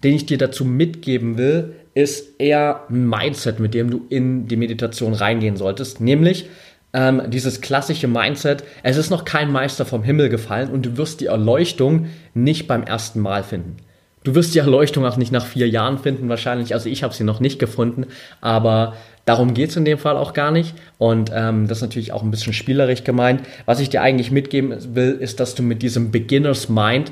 den 0.03 0.15
ich 0.15 0.27
dir 0.27 0.39
dazu 0.39 0.65
mitgeben 0.65 1.39
will, 1.39 1.77
ist 1.95 2.41
eher 2.41 2.85
ein 2.89 3.09
Mindset, 3.09 3.61
mit 3.61 3.75
dem 3.75 3.91
du 3.91 4.07
in 4.09 4.47
die 4.47 4.57
Meditation 4.57 5.15
reingehen 5.15 5.57
solltest. 5.57 6.01
Nämlich 6.01 6.49
ähm, 6.93 7.23
dieses 7.29 7.61
klassische 7.61 8.09
Mindset, 8.09 8.65
es 8.83 8.97
ist 8.97 9.11
noch 9.11 9.25
kein 9.25 9.51
Meister 9.51 9.85
vom 9.85 10.03
Himmel 10.03 10.29
gefallen 10.29 10.71
und 10.71 10.87
du 10.87 10.97
wirst 10.97 11.21
die 11.21 11.27
Erleuchtung 11.27 12.07
nicht 12.35 12.67
beim 12.67 12.83
ersten 12.83 13.21
Mal 13.21 13.43
finden. 13.43 13.77
Du 14.25 14.35
wirst 14.37 14.55
die 14.55 14.61
Erleuchtung 14.61 15.05
auch 15.05 15.17
nicht 15.17 15.33
nach 15.33 15.47
vier 15.47 15.69
Jahren 15.69 15.99
finden, 15.99 16.29
wahrscheinlich. 16.29 16.75
Also 16.75 16.89
ich 16.89 17.03
habe 17.03 17.13
sie 17.13 17.25
noch 17.25 17.41
nicht 17.41 17.59
gefunden, 17.59 18.07
aber 18.41 18.95
darum 19.25 19.53
geht 19.53 19.71
es 19.71 19.77
in 19.77 19.85
dem 19.85 19.99
Fall 19.99 20.17
auch 20.17 20.33
gar 20.33 20.53
nicht. 20.53 20.75
Und 20.99 21.33
ähm, 21.35 21.67
das 21.67 21.79
ist 21.79 21.83
natürlich 21.83 22.13
auch 22.13 22.23
ein 22.23 22.31
bisschen 22.31 22.53
spielerisch 22.53 23.03
gemeint. 23.03 23.43
Was 23.67 23.81
ich 23.81 23.91
dir 23.91 24.01
eigentlich 24.01 24.31
mitgeben 24.31 24.95
will, 24.95 25.13
ist, 25.13 25.41
dass 25.41 25.57
du 25.57 25.63
mit 25.63 25.83
diesem 25.83 26.13
Beginners 26.13 26.69
Mind 26.69 27.11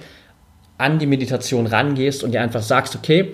an 0.78 0.98
die 0.98 1.06
Meditation 1.06 1.66
rangehst 1.66 2.22
und 2.22 2.32
dir 2.32 2.42
einfach 2.42 2.62
sagst, 2.62 2.94
okay, 2.94 3.32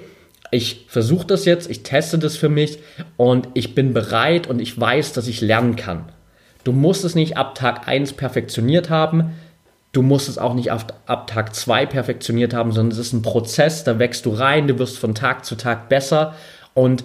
ich 0.51 0.87
versuche 0.89 1.27
das 1.27 1.45
jetzt, 1.45 1.71
ich 1.71 1.83
teste 1.83 2.19
das 2.19 2.37
für 2.37 2.49
mich 2.49 2.79
und 3.17 3.49
ich 3.55 3.75
bin 3.75 3.93
bereit 3.93 4.47
und 4.47 4.61
ich 4.61 4.79
weiß, 4.79 5.13
dass 5.13 5.29
ich 5.29 5.41
lernen 5.41 5.77
kann. 5.77 6.11
Du 6.65 6.73
musst 6.73 7.05
es 7.05 7.15
nicht 7.15 7.37
ab 7.37 7.55
Tag 7.55 7.89
1 7.89 8.15
perfektioniert 8.15 8.91
haben, 8.91 9.33
du 9.93 10.03
musst 10.03 10.29
es 10.29 10.39
auch 10.39 10.55
nicht 10.55 10.71
ab, 10.71 11.01
ab 11.07 11.27
Tag 11.27 11.55
2 11.55 11.87
perfektioniert 11.87 12.55
haben, 12.55 12.73
sondern 12.73 12.93
es 12.93 12.99
ist 12.99 13.13
ein 13.13 13.23
Prozess, 13.23 13.85
da 13.85 13.99
wächst 13.99 14.27
du 14.27 14.31
rein, 14.31 14.69
du 14.69 14.79
wirst 14.79 14.99
von 14.99 15.15
Tag 15.15 15.45
zu 15.45 15.57
Tag 15.57 15.89
besser 15.89 16.35
und 16.75 17.05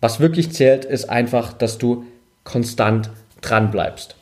was 0.00 0.20
wirklich 0.20 0.52
zählt, 0.52 0.84
ist 0.84 1.08
einfach, 1.08 1.52
dass 1.52 1.78
du 1.78 2.04
konstant 2.44 3.10
dran 3.40 3.70
bleibst. 3.70 4.16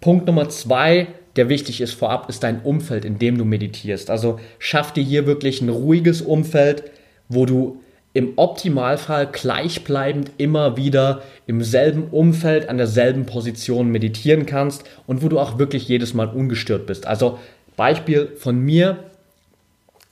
Punkt 0.00 0.26
Nummer 0.26 0.48
2 0.48 1.08
der 1.38 1.48
wichtig 1.48 1.80
ist 1.80 1.94
vorab, 1.94 2.28
ist 2.28 2.42
dein 2.42 2.62
Umfeld, 2.62 3.04
in 3.04 3.20
dem 3.20 3.38
du 3.38 3.44
meditierst. 3.44 4.10
Also 4.10 4.40
schaff 4.58 4.92
dir 4.92 5.04
hier 5.04 5.24
wirklich 5.24 5.62
ein 5.62 5.68
ruhiges 5.68 6.20
Umfeld, 6.20 6.90
wo 7.28 7.46
du 7.46 7.80
im 8.14 8.32
Optimalfall 8.36 9.28
gleichbleibend 9.30 10.32
immer 10.38 10.76
wieder 10.76 11.22
im 11.46 11.62
selben 11.62 12.04
Umfeld, 12.10 12.68
an 12.68 12.78
derselben 12.78 13.26
Position 13.26 13.90
meditieren 13.90 14.46
kannst 14.46 14.84
und 15.06 15.22
wo 15.22 15.28
du 15.28 15.38
auch 15.38 15.58
wirklich 15.58 15.88
jedes 15.88 16.14
Mal 16.14 16.28
ungestört 16.28 16.86
bist. 16.86 17.06
Also 17.06 17.38
Beispiel 17.76 18.32
von 18.36 18.58
mir, 18.58 19.04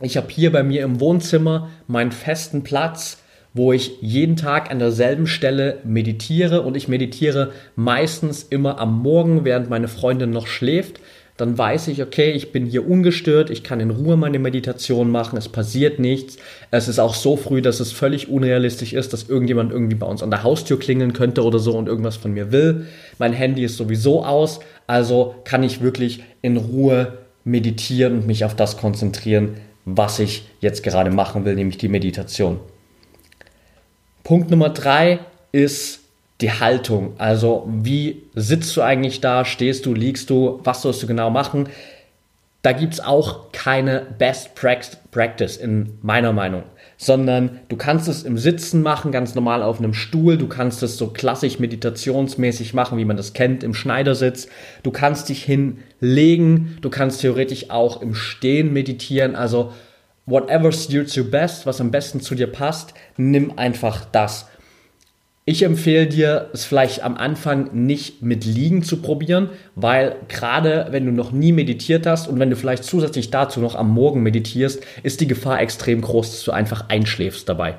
ich 0.01 0.17
habe 0.17 0.29
hier 0.31 0.53
bei 0.53 0.63
mir 0.63 0.85
im 0.85 1.01
Wohnzimmer 1.01 1.71
meinen 1.89 2.13
festen 2.13 2.63
Platz, 2.63 3.19
wo 3.55 3.73
ich 3.73 3.93
jeden 4.03 4.37
Tag 4.37 4.71
an 4.71 4.79
derselben 4.79 5.27
Stelle 5.27 5.79
meditiere 5.83 6.61
und 6.61 6.77
ich 6.77 6.89
meditiere 6.89 7.53
meistens 7.75 8.43
immer 8.43 8.79
am 8.79 9.03
Morgen, 9.03 9.45
während 9.45 9.71
meine 9.71 9.89
Freundin 9.89 10.31
noch 10.31 10.47
schläft 10.47 11.01
dann 11.37 11.59
weiß 11.59 11.89
ich, 11.89 12.03
okay, 12.03 12.31
ich 12.31 12.51
bin 12.51 12.65
hier 12.65 12.89
ungestört, 12.89 13.51
ich 13.51 13.63
kann 13.63 13.81
in 13.81 13.91
Ruhe 13.91 14.17
meine 14.17 14.39
Meditation 14.39 15.11
machen, 15.11 15.37
es 15.37 15.49
passiert 15.49 15.99
nichts. 15.99 16.39
Es 16.71 16.89
ist 16.89 16.99
auch 16.99 17.15
so 17.15 17.37
früh, 17.37 17.61
dass 17.61 17.79
es 17.81 17.93
völlig 17.93 18.29
unrealistisch 18.29 18.95
ist, 18.95 19.13
dass 19.13 19.29
irgendjemand 19.29 19.71
irgendwie 19.71 19.97
bei 19.97 20.07
uns 20.07 20.23
an 20.23 20.31
der 20.31 20.43
Haustür 20.43 20.79
klingeln 20.79 21.13
könnte 21.13 21.45
oder 21.45 21.59
so 21.59 21.77
und 21.77 21.89
irgendwas 21.89 22.17
von 22.17 22.33
mir 22.33 22.53
will. 22.53 22.87
Mein 23.19 23.35
Handy 23.35 23.65
ist 23.65 23.77
sowieso 23.77 24.25
aus, 24.25 24.61
also 24.87 25.35
kann 25.45 25.63
ich 25.63 25.83
wirklich 25.83 26.23
in 26.41 26.57
Ruhe 26.57 27.19
meditieren 27.45 28.15
und 28.15 28.27
mich 28.27 28.45
auf 28.45 28.57
das 28.57 28.79
konzentrieren, 28.79 29.57
was 29.85 30.19
ich 30.19 30.49
jetzt 30.61 30.83
gerade 30.83 31.11
machen 31.11 31.45
will, 31.45 31.55
nämlich 31.55 31.77
die 31.77 31.89
Meditation. 31.89 32.61
Punkt 34.25 34.51
Nummer 34.51 34.71
drei 34.71 35.21
ist 35.53 36.01
die 36.41 36.53
Haltung. 36.53 37.15
Also 37.19 37.67
wie 37.69 38.23
sitzt 38.35 38.77
du 38.77 38.83
eigentlich 38.83 39.21
da, 39.21 39.45
stehst 39.45 39.87
du, 39.87 39.95
liegst 39.95 40.31
du, 40.31 40.61
was 40.65 40.83
sollst 40.83 41.03
du 41.03 41.07
genau 41.07 41.31
machen? 41.31 41.69
Da 42.63 42.73
gibt 42.73 42.95
es 42.95 43.01
auch 43.01 43.53
keine 43.53 44.05
Best 44.19 44.57
Practice 44.57 45.57
in 45.57 45.99
meiner 46.03 46.33
Meinung, 46.33 46.65
sondern 46.97 47.61
du 47.69 47.77
kannst 47.77 48.09
es 48.09 48.25
im 48.25 48.39
Sitzen 48.39 48.83
machen, 48.83 49.13
ganz 49.13 49.37
normal 49.37 49.63
auf 49.63 49.79
einem 49.79 49.95
Stuhl, 49.95 50.37
du 50.37 50.49
kannst 50.49 50.83
es 50.83 50.99
so 50.99 51.09
klassisch 51.09 51.61
meditationsmäßig 51.61 52.75
machen, 52.75 52.99
wie 52.99 53.05
man 53.05 53.17
das 53.17 53.35
kennt, 53.35 53.63
im 53.63 53.73
Schneidersitz, 53.73 54.49
du 54.83 54.91
kannst 54.91 55.29
dich 55.29 55.45
hinlegen, 55.45 56.79
du 56.81 56.91
kannst 56.91 57.21
theoretisch 57.21 57.71
auch 57.71 58.03
im 58.03 58.17
Stehen 58.17 58.73
meditieren, 58.73 59.37
also 59.37 59.73
whatever 60.27 60.73
suits 60.73 61.15
you 61.15 61.23
best, 61.23 61.67
was 61.67 61.81
am 61.81 61.93
besten 61.93 62.21
zu 62.21 62.35
dir 62.35 62.49
passt, 62.49 62.95
nimm 63.17 63.57
einfach 63.59 64.05
das. 64.07 64.47
Ich 65.49 65.63
empfehle 65.63 66.09
dir, 66.09 66.51
es 66.53 66.65
vielleicht 66.65 67.05
am 67.05 67.17
Anfang 67.17 67.71
nicht 67.73 68.21
mit 68.21 68.45
Liegen 68.45 68.83
zu 68.83 68.97
probieren, 68.97 69.51
weil 69.77 70.17
gerade 70.27 70.89
wenn 70.91 71.07
du 71.07 71.13
noch 71.13 71.31
nie 71.31 71.53
meditiert 71.53 72.05
hast 72.05 72.27
und 72.27 72.41
wenn 72.41 72.51
du 72.51 72.57
vielleicht 72.57 72.83
zusätzlich 72.83 73.31
dazu 73.31 73.61
noch 73.61 73.77
am 73.77 73.89
Morgen 73.89 74.25
meditierst, 74.25 74.83
ist 75.05 75.21
die 75.21 75.29
Gefahr 75.29 75.61
extrem 75.61 76.01
groß, 76.01 76.33
dass 76.33 76.43
du 76.43 76.51
einfach 76.51 76.89
einschläfst 76.89 77.49
dabei. 77.49 77.77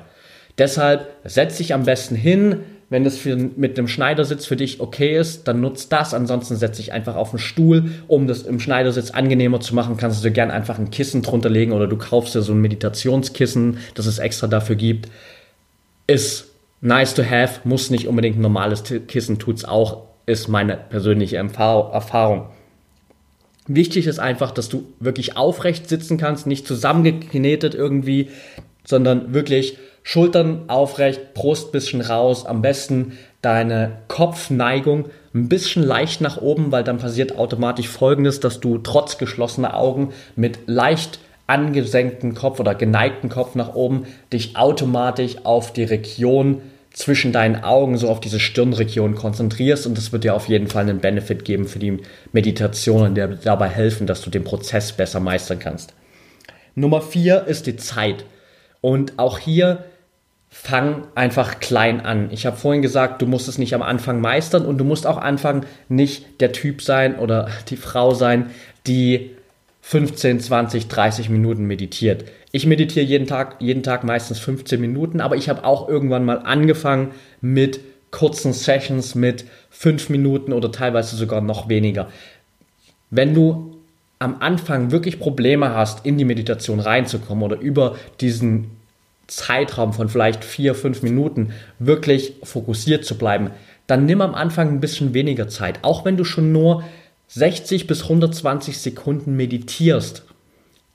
Deshalb 0.56 1.08
setz 1.24 1.58
dich 1.58 1.74
am 1.74 1.82
besten 1.84 2.14
hin. 2.14 2.60
Wenn 2.88 3.04
das 3.04 3.18
für, 3.18 3.36
mit 3.36 3.76
dem 3.76 3.86
Schneidersitz 3.86 4.46
für 4.46 4.56
dich 4.56 4.80
okay 4.80 5.18
ist, 5.18 5.46
dann 5.46 5.60
nutzt 5.60 5.92
das. 5.92 6.14
Ansonsten 6.14 6.56
setz 6.56 6.78
dich 6.78 6.94
einfach 6.94 7.16
auf 7.16 7.32
den 7.32 7.38
Stuhl, 7.38 7.90
um 8.06 8.26
das 8.26 8.44
im 8.44 8.60
Schneidersitz 8.60 9.10
angenehmer 9.10 9.60
zu 9.60 9.74
machen. 9.74 9.98
Kannst 9.98 10.24
du 10.24 10.28
dir 10.28 10.32
gerne 10.32 10.54
einfach 10.54 10.78
ein 10.78 10.90
Kissen 10.90 11.20
drunter 11.20 11.50
legen 11.50 11.72
oder 11.72 11.86
du 11.86 11.98
kaufst 11.98 12.34
dir 12.34 12.40
so 12.40 12.54
ein 12.54 12.62
Meditationskissen, 12.62 13.76
das 13.94 14.06
es 14.06 14.18
extra 14.18 14.46
dafür 14.46 14.76
gibt. 14.76 15.10
Ist 16.06 16.47
nice 16.80 17.14
to 17.14 17.22
have, 17.24 17.60
muss 17.64 17.90
nicht 17.90 18.08
unbedingt 18.08 18.38
ein 18.38 18.42
normales 18.42 18.82
Kissen, 19.06 19.38
tut's 19.38 19.64
auch. 19.64 20.08
ist 20.26 20.48
meine 20.48 20.76
persönliche 20.76 21.36
Erfahrung. 21.36 22.50
Wichtig 23.66 24.06
ist 24.06 24.18
einfach, 24.18 24.50
dass 24.50 24.68
du 24.68 24.86
wirklich 24.98 25.36
aufrecht 25.36 25.88
sitzen 25.88 26.16
kannst, 26.18 26.46
nicht 26.46 26.66
zusammengeknetet 26.66 27.74
irgendwie, 27.74 28.30
sondern 28.84 29.34
wirklich 29.34 29.78
Schultern 30.02 30.64
aufrecht, 30.68 31.34
Brust 31.34 31.70
bisschen 31.70 32.00
raus, 32.00 32.46
am 32.46 32.62
besten 32.62 33.18
deine 33.42 33.98
Kopfneigung 34.08 35.10
ein 35.34 35.48
bisschen 35.48 35.82
leicht 35.82 36.22
nach 36.22 36.40
oben, 36.40 36.72
weil 36.72 36.82
dann 36.82 36.98
passiert 36.98 37.36
automatisch 37.36 37.88
folgendes, 37.88 38.40
dass 38.40 38.60
du 38.60 38.78
trotz 38.78 39.18
geschlossener 39.18 39.76
Augen 39.76 40.12
mit 40.34 40.60
leicht 40.66 41.20
angesenkten 41.48 42.34
Kopf 42.34 42.60
oder 42.60 42.76
geneigten 42.76 43.28
Kopf 43.28 43.56
nach 43.56 43.74
oben 43.74 44.06
dich 44.32 44.56
automatisch 44.56 45.38
auf 45.44 45.72
die 45.72 45.84
Region 45.84 46.62
zwischen 46.92 47.32
deinen 47.32 47.62
Augen, 47.62 47.96
so 47.96 48.08
auf 48.08 48.20
diese 48.20 48.40
Stirnregion 48.40 49.14
konzentrierst 49.14 49.86
und 49.86 49.96
das 49.96 50.12
wird 50.12 50.24
dir 50.24 50.34
auf 50.34 50.48
jeden 50.48 50.68
Fall 50.68 50.82
einen 50.82 51.00
Benefit 51.00 51.44
geben 51.44 51.66
für 51.66 51.78
die 51.78 51.98
Meditation 52.32 53.02
und 53.02 53.14
dir 53.14 53.38
dabei 53.42 53.68
helfen, 53.68 54.06
dass 54.06 54.22
du 54.22 54.30
den 54.30 54.44
Prozess 54.44 54.92
besser 54.92 55.20
meistern 55.20 55.58
kannst. 55.58 55.94
Nummer 56.74 57.00
vier 57.00 57.44
ist 57.46 57.66
die 57.66 57.76
Zeit. 57.76 58.24
Und 58.80 59.18
auch 59.18 59.38
hier 59.38 59.84
fang 60.50 61.06
einfach 61.14 61.60
klein 61.60 62.00
an. 62.00 62.30
Ich 62.30 62.46
habe 62.46 62.56
vorhin 62.56 62.82
gesagt, 62.82 63.20
du 63.20 63.26
musst 63.26 63.48
es 63.48 63.58
nicht 63.58 63.74
am 63.74 63.82
Anfang 63.82 64.20
meistern 64.20 64.64
und 64.64 64.78
du 64.78 64.84
musst 64.84 65.06
auch 65.06 65.18
anfangen, 65.18 65.66
nicht 65.88 66.40
der 66.40 66.52
Typ 66.52 66.82
sein 66.82 67.18
oder 67.18 67.48
die 67.68 67.76
Frau 67.76 68.14
sein, 68.14 68.50
die 68.86 69.30
15, 69.88 70.40
20, 70.40 70.88
30 70.88 71.30
Minuten 71.30 71.64
meditiert. 71.64 72.26
Ich 72.52 72.66
meditiere 72.66 73.06
jeden 73.06 73.26
Tag, 73.26 73.56
jeden 73.58 73.82
Tag 73.82 74.04
meistens 74.04 74.38
15 74.38 74.78
Minuten, 74.78 75.22
aber 75.22 75.36
ich 75.36 75.48
habe 75.48 75.64
auch 75.64 75.88
irgendwann 75.88 76.26
mal 76.26 76.40
angefangen 76.40 77.12
mit 77.40 77.80
kurzen 78.10 78.52
Sessions 78.52 79.14
mit 79.14 79.46
5 79.70 80.10
Minuten 80.10 80.52
oder 80.52 80.70
teilweise 80.72 81.16
sogar 81.16 81.40
noch 81.40 81.70
weniger. 81.70 82.10
Wenn 83.08 83.32
du 83.32 83.78
am 84.18 84.36
Anfang 84.40 84.90
wirklich 84.90 85.18
Probleme 85.18 85.74
hast, 85.74 86.04
in 86.04 86.18
die 86.18 86.26
Meditation 86.26 86.80
reinzukommen 86.80 87.42
oder 87.42 87.58
über 87.58 87.96
diesen 88.20 88.72
Zeitraum 89.26 89.94
von 89.94 90.10
vielleicht 90.10 90.44
4, 90.44 90.74
5 90.74 91.02
Minuten 91.02 91.54
wirklich 91.78 92.34
fokussiert 92.42 93.06
zu 93.06 93.16
bleiben, 93.16 93.52
dann 93.86 94.04
nimm 94.04 94.20
am 94.20 94.34
Anfang 94.34 94.68
ein 94.68 94.80
bisschen 94.80 95.14
weniger 95.14 95.48
Zeit. 95.48 95.78
Auch 95.80 96.04
wenn 96.04 96.18
du 96.18 96.24
schon 96.24 96.52
nur 96.52 96.84
60 97.28 97.86
bis 97.86 98.02
120 98.04 98.78
Sekunden 98.78 99.36
meditierst, 99.36 100.24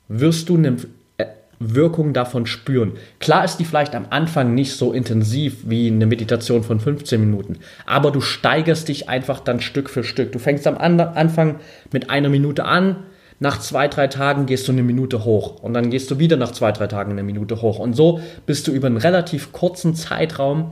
wirst 0.08 0.50
du 0.50 0.58
eine 0.58 0.78
äh, 1.18 1.26
Wirkung 1.60 2.14
davon 2.14 2.46
spüren. 2.46 2.94
Klar 3.20 3.46
ist 3.46 3.58
die 3.58 3.66
vielleicht 3.66 3.96
am 3.96 4.08
Anfang 4.10 4.54
nicht 4.54 4.74
so 4.74 4.92
intensiv 4.92 5.58
wie 5.66 5.88
eine 5.88 6.08
Meditation 6.08 6.64
von 6.64 6.80
15 6.80 7.20
Minuten, 7.20 7.60
aber 7.86 8.12
du 8.12 8.20
steigerst 8.20 8.88
dich 8.88 9.10
einfach 9.10 9.40
dann 9.40 9.62
Stück 9.62 9.90
für 9.90 10.04
Stück. 10.04 10.32
Du 10.32 10.40
fängst 10.40 10.68
am 10.68 10.78
Anfang 10.78 11.60
mit 11.92 12.10
einer 12.10 12.30
Minute 12.30 12.66
an, 12.66 12.98
nach 13.40 13.60
zwei, 13.60 13.88
drei 13.88 14.08
Tagen 14.08 14.46
gehst 14.46 14.68
du 14.68 14.72
eine 14.72 14.84
Minute 14.84 15.26
hoch 15.26 15.62
und 15.62 15.74
dann 15.74 15.90
gehst 15.90 16.10
du 16.10 16.18
wieder 16.18 16.38
nach 16.38 16.52
zwei, 16.52 16.72
drei 16.72 16.88
Tagen 16.88 17.12
eine 17.12 17.24
Minute 17.24 17.62
hoch 17.62 17.78
und 17.78 17.94
so 17.94 18.22
bist 18.46 18.68
du 18.68 18.72
über 18.72 18.88
einen 18.88 18.98
relativ 18.98 19.52
kurzen 19.52 19.96
Zeitraum 19.96 20.72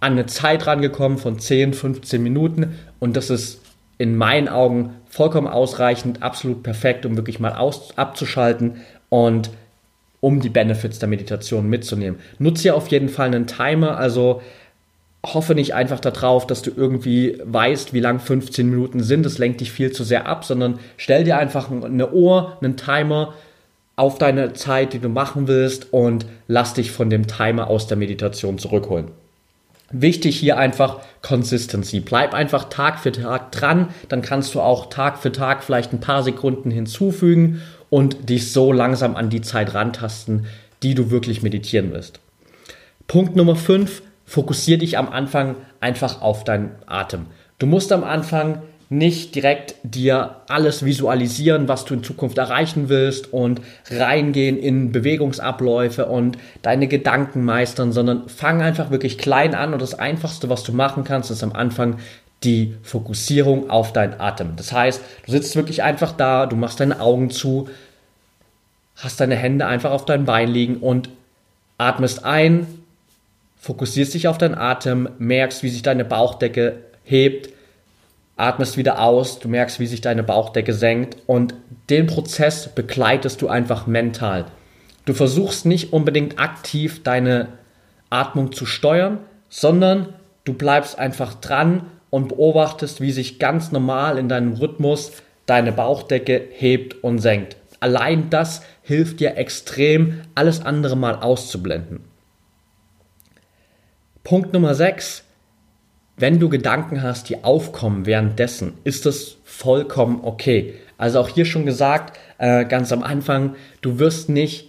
an 0.00 0.12
eine 0.12 0.26
Zeit 0.26 0.66
rangekommen 0.66 1.18
von 1.18 1.38
10, 1.38 1.74
15 1.74 2.22
Minuten 2.22 2.76
und 3.00 3.16
das 3.16 3.30
ist 3.30 3.60
in 3.98 4.16
meinen 4.16 4.48
Augen 4.48 4.94
vollkommen 5.08 5.48
ausreichend, 5.48 6.22
absolut 6.22 6.62
perfekt, 6.62 7.04
um 7.04 7.16
wirklich 7.16 7.40
mal 7.40 7.52
aus, 7.52 7.96
abzuschalten 7.96 8.76
und 9.08 9.50
um 10.20 10.40
die 10.40 10.48
Benefits 10.48 10.98
der 10.98 11.08
Meditation 11.08 11.68
mitzunehmen. 11.68 12.18
Nutze 12.38 12.62
hier 12.62 12.76
auf 12.76 12.88
jeden 12.88 13.08
Fall 13.08 13.26
einen 13.26 13.46
Timer, 13.46 13.96
also 13.96 14.40
hoffe 15.24 15.54
nicht 15.54 15.74
einfach 15.74 16.00
darauf, 16.00 16.46
dass 16.46 16.62
du 16.62 16.70
irgendwie 16.74 17.40
weißt, 17.44 17.92
wie 17.92 18.00
lang 18.00 18.20
15 18.20 18.68
Minuten 18.68 19.02
sind, 19.02 19.26
das 19.26 19.38
lenkt 19.38 19.60
dich 19.60 19.72
viel 19.72 19.92
zu 19.92 20.04
sehr 20.04 20.26
ab, 20.26 20.44
sondern 20.44 20.78
stell 20.96 21.24
dir 21.24 21.38
einfach 21.38 21.70
eine 21.70 22.10
Uhr, 22.10 22.56
einen 22.60 22.76
Timer 22.76 23.34
auf 23.96 24.18
deine 24.18 24.52
Zeit, 24.52 24.92
die 24.92 25.00
du 25.00 25.08
machen 25.08 25.48
willst 25.48 25.92
und 25.92 26.26
lass 26.46 26.74
dich 26.74 26.92
von 26.92 27.10
dem 27.10 27.26
Timer 27.26 27.68
aus 27.68 27.88
der 27.88 27.96
Meditation 27.96 28.58
zurückholen. 28.58 29.08
Wichtig 29.90 30.36
hier 30.38 30.58
einfach 30.58 31.00
Consistency. 31.22 32.00
Bleib 32.00 32.34
einfach 32.34 32.68
Tag 32.68 33.00
für 33.00 33.10
Tag 33.10 33.52
dran, 33.52 33.88
dann 34.08 34.20
kannst 34.20 34.54
du 34.54 34.60
auch 34.60 34.90
Tag 34.90 35.18
für 35.18 35.32
Tag 35.32 35.64
vielleicht 35.64 35.92
ein 35.92 36.00
paar 36.00 36.22
Sekunden 36.22 36.70
hinzufügen 36.70 37.62
und 37.88 38.28
dich 38.28 38.52
so 38.52 38.72
langsam 38.72 39.16
an 39.16 39.30
die 39.30 39.40
Zeit 39.40 39.74
rantasten, 39.74 40.46
die 40.82 40.94
du 40.94 41.10
wirklich 41.10 41.42
meditieren 41.42 41.92
willst. 41.92 42.20
Punkt 43.06 43.34
Nummer 43.34 43.56
5, 43.56 44.02
fokussier 44.26 44.76
dich 44.76 44.98
am 44.98 45.08
Anfang 45.08 45.56
einfach 45.80 46.20
auf 46.20 46.44
deinen 46.44 46.72
Atem. 46.86 47.26
Du 47.58 47.66
musst 47.66 47.90
am 47.90 48.04
Anfang 48.04 48.62
nicht 48.90 49.34
direkt 49.34 49.74
dir 49.82 50.36
alles 50.48 50.84
visualisieren, 50.84 51.68
was 51.68 51.84
du 51.84 51.94
in 51.94 52.02
Zukunft 52.02 52.38
erreichen 52.38 52.88
willst 52.88 53.32
und 53.32 53.60
reingehen 53.90 54.58
in 54.58 54.92
Bewegungsabläufe 54.92 56.06
und 56.06 56.38
deine 56.62 56.88
Gedanken 56.88 57.44
meistern, 57.44 57.92
sondern 57.92 58.28
fang 58.28 58.62
einfach 58.62 58.90
wirklich 58.90 59.18
klein 59.18 59.54
an 59.54 59.74
und 59.74 59.82
das 59.82 59.94
Einfachste, 59.94 60.48
was 60.48 60.62
du 60.62 60.72
machen 60.72 61.04
kannst, 61.04 61.30
ist 61.30 61.42
am 61.42 61.52
Anfang 61.52 61.98
die 62.44 62.76
Fokussierung 62.82 63.68
auf 63.68 63.92
deinen 63.92 64.18
Atem. 64.20 64.56
Das 64.56 64.72
heißt, 64.72 65.02
du 65.26 65.32
sitzt 65.32 65.54
wirklich 65.56 65.82
einfach 65.82 66.12
da, 66.12 66.46
du 66.46 66.56
machst 66.56 66.80
deine 66.80 67.00
Augen 67.00 67.30
zu, 67.30 67.68
hast 68.96 69.20
deine 69.20 69.36
Hände 69.36 69.66
einfach 69.66 69.90
auf 69.90 70.06
deinem 70.06 70.24
Bein 70.24 70.48
liegen 70.48 70.78
und 70.78 71.10
atmest 71.76 72.24
ein, 72.24 72.66
fokussierst 73.60 74.14
dich 74.14 74.28
auf 74.28 74.38
deinen 74.38 74.54
Atem, 74.54 75.10
merkst, 75.18 75.62
wie 75.62 75.68
sich 75.68 75.82
deine 75.82 76.04
Bauchdecke 76.04 76.76
hebt, 77.04 77.50
atmest 78.38 78.76
wieder 78.76 79.02
aus, 79.02 79.40
du 79.40 79.48
merkst, 79.48 79.80
wie 79.80 79.86
sich 79.86 80.00
deine 80.00 80.22
Bauchdecke 80.22 80.72
senkt 80.72 81.18
und 81.26 81.54
den 81.90 82.06
Prozess 82.06 82.68
begleitest 82.68 83.42
du 83.42 83.48
einfach 83.48 83.86
mental. 83.86 84.46
Du 85.04 85.12
versuchst 85.12 85.66
nicht 85.66 85.92
unbedingt 85.92 86.38
aktiv 86.38 87.02
deine 87.02 87.48
Atmung 88.10 88.52
zu 88.52 88.64
steuern, 88.64 89.18
sondern 89.48 90.14
du 90.44 90.54
bleibst 90.54 90.98
einfach 90.98 91.34
dran 91.34 91.82
und 92.10 92.28
beobachtest, 92.28 93.00
wie 93.00 93.12
sich 93.12 93.38
ganz 93.38 93.72
normal 93.72 94.18
in 94.18 94.28
deinem 94.28 94.54
Rhythmus 94.54 95.12
deine 95.46 95.72
Bauchdecke 95.72 96.48
hebt 96.52 97.02
und 97.02 97.18
senkt. 97.18 97.56
Allein 97.80 98.30
das 98.30 98.62
hilft 98.82 99.20
dir 99.20 99.36
extrem, 99.36 100.22
alles 100.34 100.64
andere 100.64 100.96
mal 100.96 101.16
auszublenden. 101.16 102.00
Punkt 104.24 104.52
Nummer 104.52 104.74
6 104.74 105.24
wenn 106.18 106.38
du 106.38 106.48
Gedanken 106.48 107.02
hast, 107.02 107.28
die 107.28 107.44
aufkommen 107.44 108.06
währenddessen, 108.06 108.74
ist 108.84 109.06
das 109.06 109.36
vollkommen 109.44 110.20
okay. 110.22 110.74
Also 110.96 111.20
auch 111.20 111.28
hier 111.28 111.44
schon 111.44 111.64
gesagt, 111.64 112.18
äh, 112.38 112.64
ganz 112.64 112.92
am 112.92 113.02
Anfang, 113.02 113.54
du 113.80 113.98
wirst 113.98 114.28
nicht 114.28 114.68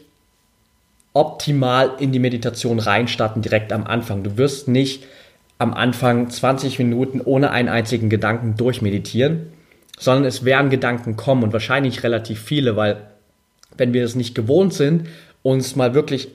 optimal 1.13 1.91
in 1.99 2.11
die 2.11 2.19
Meditation 2.19 2.79
reinstarten 2.79 3.41
direkt 3.41 3.73
am 3.73 3.85
Anfang. 3.85 4.23
Du 4.23 4.37
wirst 4.37 4.67
nicht 4.67 5.05
am 5.57 5.73
Anfang 5.73 6.29
20 6.29 6.79
Minuten 6.79 7.19
ohne 7.21 7.51
einen 7.51 7.67
einzigen 7.67 8.09
Gedanken 8.09 8.55
durchmeditieren, 8.55 9.51
sondern 9.97 10.25
es 10.25 10.45
werden 10.45 10.69
Gedanken 10.69 11.17
kommen 11.17 11.43
und 11.43 11.51
wahrscheinlich 11.51 12.03
relativ 12.03 12.41
viele, 12.41 12.75
weil 12.75 13.01
wenn 13.75 13.93
wir 13.93 14.03
es 14.05 14.15
nicht 14.15 14.35
gewohnt 14.35 14.73
sind, 14.73 15.07
uns 15.41 15.75
mal 15.75 15.93
wirklich 15.93 16.29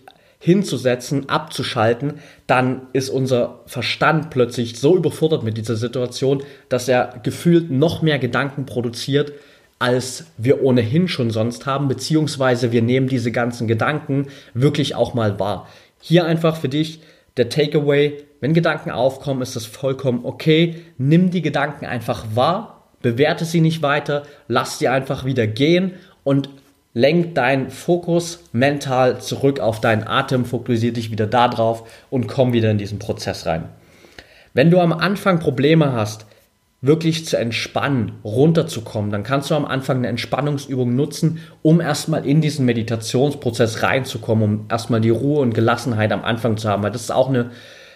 hinzusetzen, 0.45 1.31
abzuschalten, 1.31 2.21
dann 2.47 2.83
ist 2.93 3.09
unser 3.09 3.61
Verstand 3.65 4.29
plötzlich 4.29 4.79
so 4.79 4.95
überfordert 4.95 5.43
mit 5.43 5.57
dieser 5.57 5.77
Situation, 5.77 6.43
dass 6.69 6.87
er 6.87 7.19
gefühlt 7.23 7.71
noch 7.71 8.03
mehr 8.03 8.19
Gedanken 8.19 8.67
produziert, 8.67 9.33
als 9.79 10.27
wir 10.37 10.63
ohnehin 10.63 11.09
schon 11.09 11.31
sonst 11.31 11.65
haben, 11.65 11.89
beziehungsweise 11.89 12.73
wir 12.73 12.83
nehmen 12.83 13.09
diese 13.09 13.33
ganzen 13.33 13.67
Gedanken 13.67 14.27
wirklich 14.53 14.95
auch 14.95 15.15
mal 15.15 15.41
wahr. 15.41 15.67
Hier 15.99 16.27
einfach 16.27 16.57
für 16.57 16.69
dich 16.69 17.01
der 17.39 17.49
Takeaway, 17.49 18.23
wenn 18.41 18.53
Gedanken 18.53 18.91
aufkommen, 18.91 19.41
ist 19.41 19.57
das 19.57 19.65
vollkommen 19.65 20.27
okay. 20.27 20.83
Nimm 20.99 21.31
die 21.31 21.41
Gedanken 21.41 21.87
einfach 21.87 22.27
wahr, 22.35 22.91
bewerte 23.01 23.47
sie 23.47 23.63
nicht 23.63 23.81
weiter, 23.81 24.25
lass 24.47 24.79
sie 24.79 24.89
einfach 24.89 25.25
wieder 25.25 25.47
gehen 25.47 25.93
und 26.23 26.51
lenk 26.95 27.35
deinen 27.35 27.71
Fokus 27.71 28.45
mental 28.53 29.21
zurück 29.21 29.61
auf 29.61 29.81
deinen 29.81 30.07
Atem, 30.07 30.45
fokussier 30.45 30.93
dich 30.93 31.11
wieder 31.11 31.27
da 31.27 31.49
drauf 31.49 31.87
und 32.09 32.29
komm 32.29 32.53
wieder 32.53 32.71
in 32.71 32.79
diesen 32.79 33.01
Prozess 33.01 33.45
rein. 33.47 33.65
Wenn 34.55 34.71
du 34.71 34.81
am 34.81 34.93
Anfang 34.93 35.41
Probleme 35.41 35.93
hast, 35.93 36.27
wirklich 36.81 37.27
zu 37.27 37.37
entspannen, 37.37 38.13
runterzukommen, 38.25 39.11
dann 39.11 39.23
kannst 39.23 39.51
du 39.51 39.55
am 39.55 39.65
Anfang 39.65 39.99
eine 39.99 40.09
Entspannungsübung 40.09 40.95
nutzen, 40.95 41.41
um 41.63 41.81
erstmal 41.81 42.27
in 42.27 42.41
diesen 42.41 42.67
Meditationsprozess 42.67 43.83
reinzukommen, 43.83 44.45
um 44.45 44.67
erstmal 44.69 45.01
die 45.01 45.11
Ruhe 45.11 45.41
und 45.41 45.55
Gelassenheit 45.55 46.13
am 46.13 46.25
Anfang 46.25 46.57
zu 46.59 46.69
haben. 46.69 46.83
Weil 46.83 46.93
das 46.93 47.03
ist 47.03 47.11
auch 47.11 47.31
eine 47.31 47.51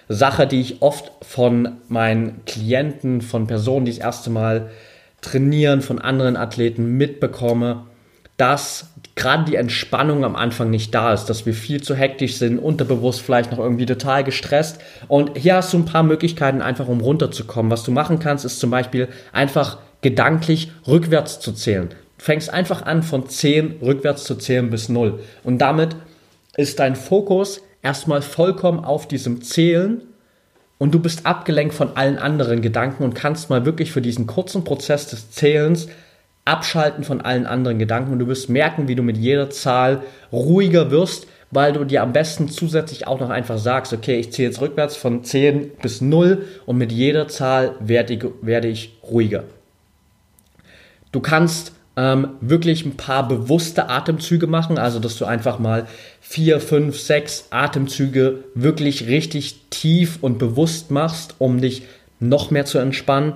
Sache, 0.09 0.47
die 0.47 0.61
ich 0.61 0.81
oft 0.81 1.13
von 1.21 1.77
meinen 1.89 2.45
Klienten, 2.47 3.21
von 3.21 3.47
Personen, 3.47 3.85
die 3.85 3.93
das 3.93 4.01
erste 4.01 4.31
Mal 4.31 4.71
trainieren, 5.21 5.83
von 5.83 6.01
anderen 6.01 6.37
Athleten 6.37 6.97
mitbekomme, 6.97 7.85
dass 8.39 8.93
gerade 9.17 9.45
die 9.45 9.57
Entspannung 9.57 10.25
am 10.25 10.37
Anfang 10.37 10.71
nicht 10.71 10.95
da 10.95 11.13
ist, 11.13 11.27
dass 11.27 11.45
wir 11.45 11.53
viel 11.53 11.83
zu 11.83 11.95
hektisch 11.95 12.37
sind, 12.37 12.61
unterbewusst 12.61 13.21
vielleicht 13.21 13.51
noch 13.51 13.59
irgendwie 13.59 13.85
total 13.85 14.23
gestresst. 14.23 14.81
Und 15.09 15.37
hier 15.37 15.57
hast 15.57 15.73
du 15.73 15.79
ein 15.79 15.85
paar 15.85 16.05
Möglichkeiten, 16.05 16.63
einfach 16.63 16.87
um 16.87 17.01
runterzukommen. 17.01 17.71
Was 17.71 17.83
du 17.83 17.91
machen 17.91 18.21
kannst, 18.21 18.45
ist 18.45 18.61
zum 18.61 18.71
Beispiel 18.71 19.09
einfach 19.33 19.79
gedanklich 20.03 20.71
rückwärts 20.87 21.41
zu 21.41 21.53
zählen. 21.53 21.89
Du 21.91 22.25
fängst 22.25 22.49
einfach 22.49 22.83
an, 22.83 23.03
von 23.03 23.29
10 23.29 23.81
rückwärts 23.83 24.23
zu 24.23 24.37
zählen 24.37 24.71
bis 24.71 24.89
0. 24.89 25.19
Und 25.43 25.59
damit 25.59 25.97
ist 26.57 26.79
dein 26.79 26.95
Fokus 26.95 27.61
erstmal 27.83 28.23
vollkommen 28.23 28.85
auf 28.85 29.09
diesem 29.09 29.43
Zählen 29.43 30.03
und 30.79 30.95
du 30.95 31.01
bist 31.01 31.27
abgelenkt 31.27 31.75
von 31.75 31.97
allen 31.97 32.19
anderen 32.19 32.63
Gedanken 32.63 33.03
und 33.03 33.15
kannst 33.15 33.51
mal 33.51 33.65
wirklich 33.65 33.91
für 33.91 34.01
diesen 34.01 34.29
kurzen 34.29 34.63
Prozess 34.63 35.09
des 35.09 35.33
Zählens 35.33 35.89
abschalten 36.49 37.05
von 37.05 37.21
allen 37.21 37.47
anderen 37.47 37.79
Gedanken 37.79 38.13
und 38.13 38.19
du 38.19 38.27
wirst 38.27 38.49
merken, 38.49 38.89
wie 38.89 38.95
du 38.95 39.03
mit 39.03 39.17
jeder 39.17 39.51
Zahl 39.51 40.03
ruhiger 40.33 40.91
wirst, 40.91 41.27
weil 41.51 41.73
du 41.73 41.85
dir 41.85 42.03
am 42.03 42.13
besten 42.13 42.49
zusätzlich 42.49 43.07
auch 43.07 43.21
noch 43.21 43.31
einfach 43.31 43.59
sagst, 43.59 43.93
okay, 43.93 44.19
ich 44.19 44.33
zähle 44.33 44.49
jetzt 44.49 44.61
rückwärts 44.61 44.97
von 44.97 45.25
10 45.25 45.73
bis 45.83 46.01
0 46.01 46.45
und 46.67 46.79
mit 46.79 46.93
jeder 46.93 47.29
Zahl 47.29 47.75
werde 47.81 48.15
ich, 48.15 48.25
werde 48.43 48.69
ich 48.69 48.99
ruhiger. 49.03 49.45
Du 51.13 51.21
kannst 51.21 51.73
ähm, 51.97 52.29
wirklich 52.41 52.85
ein 52.85 52.97
paar 52.97 53.27
bewusste 53.27 53.89
Atemzüge 53.89 54.47
machen, 54.47 54.79
also 54.79 55.01
dass 55.01 55.17
du 55.17 55.25
einfach 55.25 55.59
mal 55.59 55.87
vier, 56.21 56.61
fünf, 56.61 56.99
sechs 56.99 57.49
Atemzüge 57.51 58.45
wirklich 58.55 59.07
richtig 59.07 59.65
tief 59.71 60.19
und 60.21 60.39
bewusst 60.39 60.91
machst, 60.91 61.35
um 61.39 61.61
dich 61.61 61.83
noch 62.21 62.51
mehr 62.51 62.67
zu 62.67 62.79
entspannen. 62.79 63.35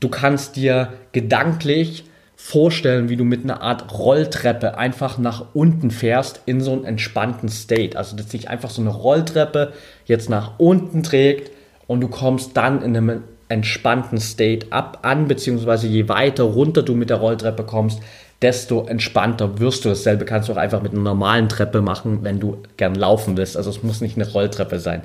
Du 0.00 0.08
kannst 0.08 0.56
dir 0.56 0.92
gedanklich 1.12 2.04
vorstellen, 2.44 3.08
wie 3.08 3.16
du 3.16 3.24
mit 3.24 3.44
einer 3.44 3.62
Art 3.62 3.96
Rolltreppe 3.96 4.76
einfach 4.76 5.16
nach 5.16 5.46
unten 5.54 5.92
fährst 5.92 6.40
in 6.44 6.60
so 6.60 6.72
einen 6.72 6.84
entspannten 6.84 7.48
State. 7.48 7.96
Also, 7.96 8.16
dass 8.16 8.30
sich 8.30 8.50
einfach 8.50 8.68
so 8.68 8.82
eine 8.82 8.90
Rolltreppe 8.90 9.72
jetzt 10.06 10.28
nach 10.28 10.58
unten 10.58 11.04
trägt 11.04 11.52
und 11.86 12.00
du 12.00 12.08
kommst 12.08 12.56
dann 12.56 12.82
in 12.82 12.96
einem 12.96 13.22
entspannten 13.48 14.18
State 14.18 14.66
ab 14.70 14.98
an, 15.02 15.28
beziehungsweise 15.28 15.86
je 15.86 16.08
weiter 16.08 16.42
runter 16.42 16.82
du 16.82 16.94
mit 16.94 17.10
der 17.10 17.18
Rolltreppe 17.18 17.62
kommst, 17.62 18.00
desto 18.42 18.86
entspannter 18.86 19.60
wirst 19.60 19.84
du. 19.84 19.90
Dasselbe 19.90 20.24
kannst 20.24 20.48
du 20.48 20.52
auch 20.52 20.58
einfach 20.58 20.82
mit 20.82 20.92
einer 20.92 21.02
normalen 21.02 21.48
Treppe 21.48 21.80
machen, 21.80 22.18
wenn 22.22 22.40
du 22.40 22.58
gern 22.76 22.96
laufen 22.96 23.36
willst. 23.36 23.56
Also 23.56 23.70
es 23.70 23.84
muss 23.84 24.00
nicht 24.00 24.16
eine 24.16 24.28
Rolltreppe 24.28 24.80
sein. 24.80 25.02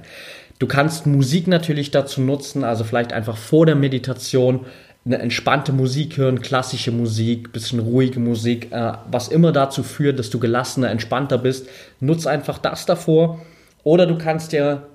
Du 0.57 0.65
kannst 0.65 1.05
Musik 1.05 1.47
natürlich 1.47 1.91
dazu 1.91 2.19
nutzen, 2.19 2.63
also 2.63 2.83
vielleicht 2.83 3.13
einfach 3.13 3.37
vor 3.37 3.67
der 3.67 3.75
Meditation 3.75 4.65
eine 5.07 5.19
entspannte 5.19 5.71
Musik 5.71 6.17
hören, 6.17 6.41
klassische 6.41 6.91
Musik, 6.91 7.53
bisschen 7.53 7.79
ruhige 7.79 8.19
Musik, 8.19 8.71
äh, 8.71 8.91
was 9.09 9.29
immer 9.29 9.53
dazu 9.53 9.81
führt, 9.81 10.19
dass 10.19 10.29
du 10.29 10.37
gelassener, 10.37 10.89
entspannter 10.89 11.37
bist. 11.37 11.67
Nutz 12.01 12.27
einfach 12.27 12.57
das 12.57 12.85
davor. 12.85 13.41
Oder 13.83 14.05
du 14.05 14.17
kannst 14.17 14.51
dir 14.51 14.87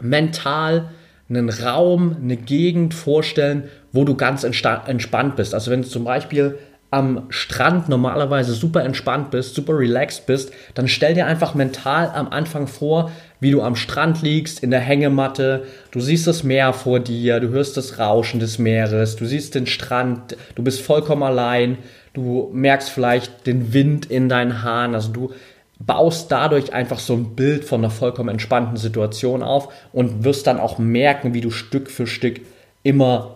mental 0.00 0.90
einen 1.28 1.50
Raum, 1.50 2.16
eine 2.22 2.36
Gegend 2.36 2.94
vorstellen, 2.94 3.64
wo 3.92 4.04
du 4.04 4.16
ganz 4.16 4.44
entspannt 4.44 5.36
bist. 5.36 5.54
Also 5.54 5.70
wenn 5.70 5.82
du 5.82 5.88
zum 5.88 6.04
Beispiel 6.04 6.58
am 6.90 7.26
Strand 7.28 7.88
normalerweise 7.88 8.54
super 8.54 8.84
entspannt 8.84 9.30
bist, 9.30 9.54
super 9.54 9.76
relaxed 9.76 10.26
bist, 10.26 10.52
dann 10.74 10.88
stell 10.88 11.14
dir 11.14 11.26
einfach 11.26 11.54
mental 11.54 12.10
am 12.14 12.28
Anfang 12.28 12.66
vor, 12.66 13.10
wie 13.44 13.50
du 13.50 13.60
am 13.60 13.76
Strand 13.76 14.22
liegst, 14.22 14.60
in 14.60 14.70
der 14.70 14.80
Hängematte, 14.80 15.66
du 15.90 16.00
siehst 16.00 16.26
das 16.26 16.44
Meer 16.44 16.72
vor 16.72 16.98
dir, 16.98 17.40
du 17.40 17.50
hörst 17.50 17.76
das 17.76 17.98
Rauschen 17.98 18.40
des 18.40 18.58
Meeres, 18.58 19.16
du 19.16 19.26
siehst 19.26 19.54
den 19.54 19.66
Strand, 19.66 20.34
du 20.54 20.62
bist 20.62 20.80
vollkommen 20.80 21.22
allein, 21.22 21.76
du 22.14 22.48
merkst 22.54 22.88
vielleicht 22.88 23.46
den 23.46 23.74
Wind 23.74 24.06
in 24.06 24.30
deinen 24.30 24.62
Haaren, 24.62 24.94
also 24.94 25.12
du 25.12 25.32
baust 25.78 26.32
dadurch 26.32 26.72
einfach 26.72 26.98
so 26.98 27.12
ein 27.12 27.36
Bild 27.36 27.66
von 27.66 27.82
einer 27.82 27.90
vollkommen 27.90 28.30
entspannten 28.30 28.78
Situation 28.78 29.42
auf 29.42 29.68
und 29.92 30.24
wirst 30.24 30.46
dann 30.46 30.58
auch 30.58 30.78
merken, 30.78 31.34
wie 31.34 31.42
du 31.42 31.50
Stück 31.50 31.90
für 31.90 32.06
Stück 32.06 32.40
immer 32.82 33.34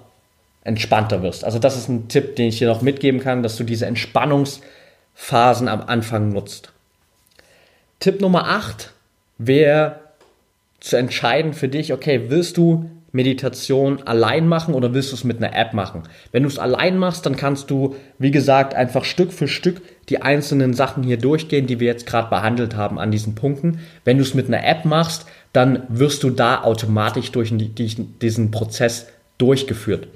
entspannter 0.65 1.23
wirst. 1.23 1.45
Also 1.45 1.59
das 1.59 1.77
ist 1.77 1.91
ein 1.91 2.09
Tipp, 2.09 2.35
den 2.37 2.49
ich 2.49 2.57
dir 2.57 2.69
noch 2.69 2.81
mitgeben 2.81 3.21
kann, 3.21 3.43
dass 3.43 3.59
du 3.59 3.65
diese 3.65 3.85
Entspannungsphasen 3.85 5.69
am 5.69 5.83
Anfang 5.83 6.31
nutzt. 6.31 6.73
Tipp 8.01 8.23
Nummer 8.23 8.49
8 8.49 8.95
wäre 9.39 10.01
zu 10.81 10.97
entscheiden 10.97 11.55
für 11.55 11.69
dich, 11.69 11.93
okay, 11.93 12.25
willst 12.29 12.57
du 12.57 12.91
Meditation 13.11 14.03
allein 14.03 14.47
machen 14.47 14.75
oder 14.75 14.93
willst 14.93 15.13
du 15.13 15.17
es 15.17 15.25
mit 15.25 15.39
einer 15.39 15.57
App 15.57 15.73
machen? 15.73 16.03
Wenn 16.31 16.43
du 16.43 16.49
es 16.49 16.59
allein 16.59 16.99
machst, 16.99 17.25
dann 17.25 17.37
kannst 17.37 17.71
du, 17.71 17.97
wie 18.19 18.31
gesagt, 18.31 18.75
einfach 18.75 19.05
Stück 19.05 19.33
für 19.33 19.49
Stück 19.49 19.81
die 20.09 20.21
einzelnen 20.21 20.75
Sachen 20.75 21.03
hier 21.03 21.17
durchgehen, 21.17 21.67
die 21.67 21.81
wir 21.81 21.87
jetzt 21.87 22.07
gerade 22.07 22.29
behandelt 22.29 22.77
haben 22.77 22.99
an 22.99 23.11
diesen 23.11 23.35
Punkten. 23.35 23.81
Wenn 24.05 24.19
du 24.19 24.23
es 24.23 24.35
mit 24.35 24.49
einer 24.49 24.65
App 24.65 24.85
machst, 24.85 25.27
dann 25.53 25.85
wirst 25.89 26.23
du 26.23 26.31
da 26.31 26.63
automatisch 26.63 27.33
durch 27.33 27.53
diesen 27.57 28.51
Prozess 28.51 29.09
durchgeführt. 29.39 30.09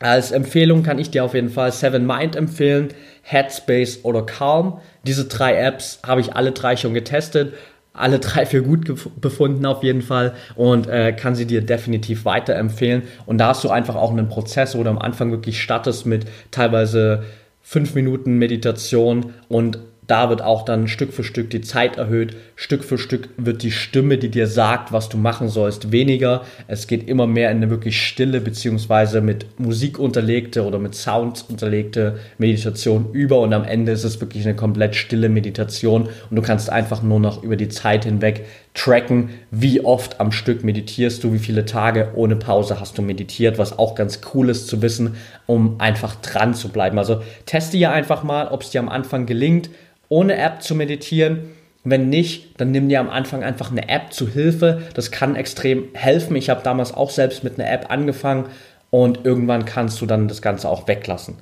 Als 0.00 0.30
Empfehlung 0.30 0.84
kann 0.84 1.00
ich 1.00 1.10
dir 1.10 1.24
auf 1.24 1.34
jeden 1.34 1.50
Fall 1.50 1.72
Seven 1.72 2.06
Mind 2.06 2.36
empfehlen, 2.36 2.88
Headspace 3.22 4.04
oder 4.04 4.22
Calm. 4.22 4.78
Diese 5.02 5.24
drei 5.24 5.56
Apps 5.56 5.98
habe 6.06 6.20
ich 6.20 6.36
alle 6.36 6.52
drei 6.52 6.76
schon 6.76 6.94
getestet, 6.94 7.54
alle 7.98 8.18
drei 8.18 8.46
für 8.46 8.62
gut 8.62 9.20
befunden 9.20 9.66
auf 9.66 9.82
jeden 9.82 10.02
Fall 10.02 10.34
und 10.54 10.86
äh, 10.88 11.12
kann 11.12 11.34
sie 11.34 11.46
dir 11.46 11.62
definitiv 11.62 12.24
weiterempfehlen. 12.24 13.02
Und 13.26 13.38
da 13.38 13.48
hast 13.48 13.64
du 13.64 13.70
einfach 13.70 13.96
auch 13.96 14.10
einen 14.10 14.28
Prozess, 14.28 14.76
wo 14.76 14.82
du 14.82 14.90
am 14.90 14.98
Anfang 14.98 15.30
wirklich 15.30 15.60
startest 15.60 16.06
mit 16.06 16.26
teilweise 16.50 17.24
fünf 17.62 17.94
Minuten 17.94 18.38
Meditation 18.38 19.34
und 19.48 19.78
da 20.08 20.30
wird 20.30 20.40
auch 20.40 20.64
dann 20.64 20.88
Stück 20.88 21.12
für 21.12 21.22
Stück 21.22 21.50
die 21.50 21.60
Zeit 21.60 21.98
erhöht. 21.98 22.34
Stück 22.56 22.82
für 22.82 22.96
Stück 22.96 23.28
wird 23.36 23.62
die 23.62 23.70
Stimme, 23.70 24.16
die 24.16 24.30
dir 24.30 24.46
sagt, 24.46 24.90
was 24.90 25.10
du 25.10 25.18
machen 25.18 25.48
sollst, 25.50 25.92
weniger. 25.92 26.42
Es 26.66 26.86
geht 26.86 27.06
immer 27.06 27.26
mehr 27.26 27.50
in 27.50 27.58
eine 27.58 27.68
wirklich 27.70 28.02
stille 28.02 28.40
beziehungsweise 28.40 29.20
mit 29.20 29.60
Musik 29.60 29.98
unterlegte 29.98 30.64
oder 30.64 30.78
mit 30.78 30.94
Sounds 30.94 31.42
unterlegte 31.42 32.18
Meditation 32.38 33.12
über 33.12 33.38
und 33.40 33.52
am 33.52 33.64
Ende 33.64 33.92
ist 33.92 34.04
es 34.04 34.18
wirklich 34.18 34.46
eine 34.46 34.56
komplett 34.56 34.96
stille 34.96 35.28
Meditation 35.28 36.08
und 36.30 36.36
du 36.36 36.42
kannst 36.42 36.70
einfach 36.70 37.02
nur 37.02 37.20
noch 37.20 37.42
über 37.42 37.56
die 37.56 37.68
Zeit 37.68 38.06
hinweg 38.06 38.46
tracken, 38.72 39.30
wie 39.50 39.84
oft 39.84 40.20
am 40.20 40.32
Stück 40.32 40.64
meditierst 40.64 41.22
du, 41.22 41.34
wie 41.34 41.38
viele 41.38 41.66
Tage 41.66 42.12
ohne 42.14 42.36
Pause 42.36 42.80
hast 42.80 42.96
du 42.96 43.02
meditiert, 43.02 43.58
was 43.58 43.78
auch 43.78 43.94
ganz 43.94 44.20
cool 44.32 44.48
ist 44.48 44.68
zu 44.68 44.80
wissen, 44.80 45.16
um 45.44 45.78
einfach 45.80 46.14
dran 46.14 46.54
zu 46.54 46.70
bleiben. 46.70 46.98
Also 46.98 47.20
teste 47.44 47.76
ja 47.76 47.92
einfach 47.92 48.22
mal, 48.22 48.48
ob 48.48 48.62
es 48.62 48.70
dir 48.70 48.80
am 48.80 48.88
Anfang 48.88 49.26
gelingt 49.26 49.68
ohne 50.08 50.36
App 50.36 50.62
zu 50.62 50.74
meditieren. 50.74 51.50
Wenn 51.84 52.08
nicht, 52.08 52.60
dann 52.60 52.70
nimm 52.70 52.88
dir 52.88 53.00
am 53.00 53.10
Anfang 53.10 53.42
einfach 53.42 53.70
eine 53.70 53.88
App 53.88 54.12
zu 54.12 54.28
Hilfe. 54.28 54.82
Das 54.94 55.10
kann 55.10 55.36
extrem 55.36 55.88
helfen. 55.94 56.36
Ich 56.36 56.50
habe 56.50 56.62
damals 56.62 56.92
auch 56.92 57.10
selbst 57.10 57.44
mit 57.44 57.58
einer 57.58 57.70
App 57.70 57.90
angefangen 57.90 58.46
und 58.90 59.24
irgendwann 59.24 59.64
kannst 59.64 60.00
du 60.00 60.06
dann 60.06 60.28
das 60.28 60.42
Ganze 60.42 60.68
auch 60.68 60.88
weglassen. 60.88 61.36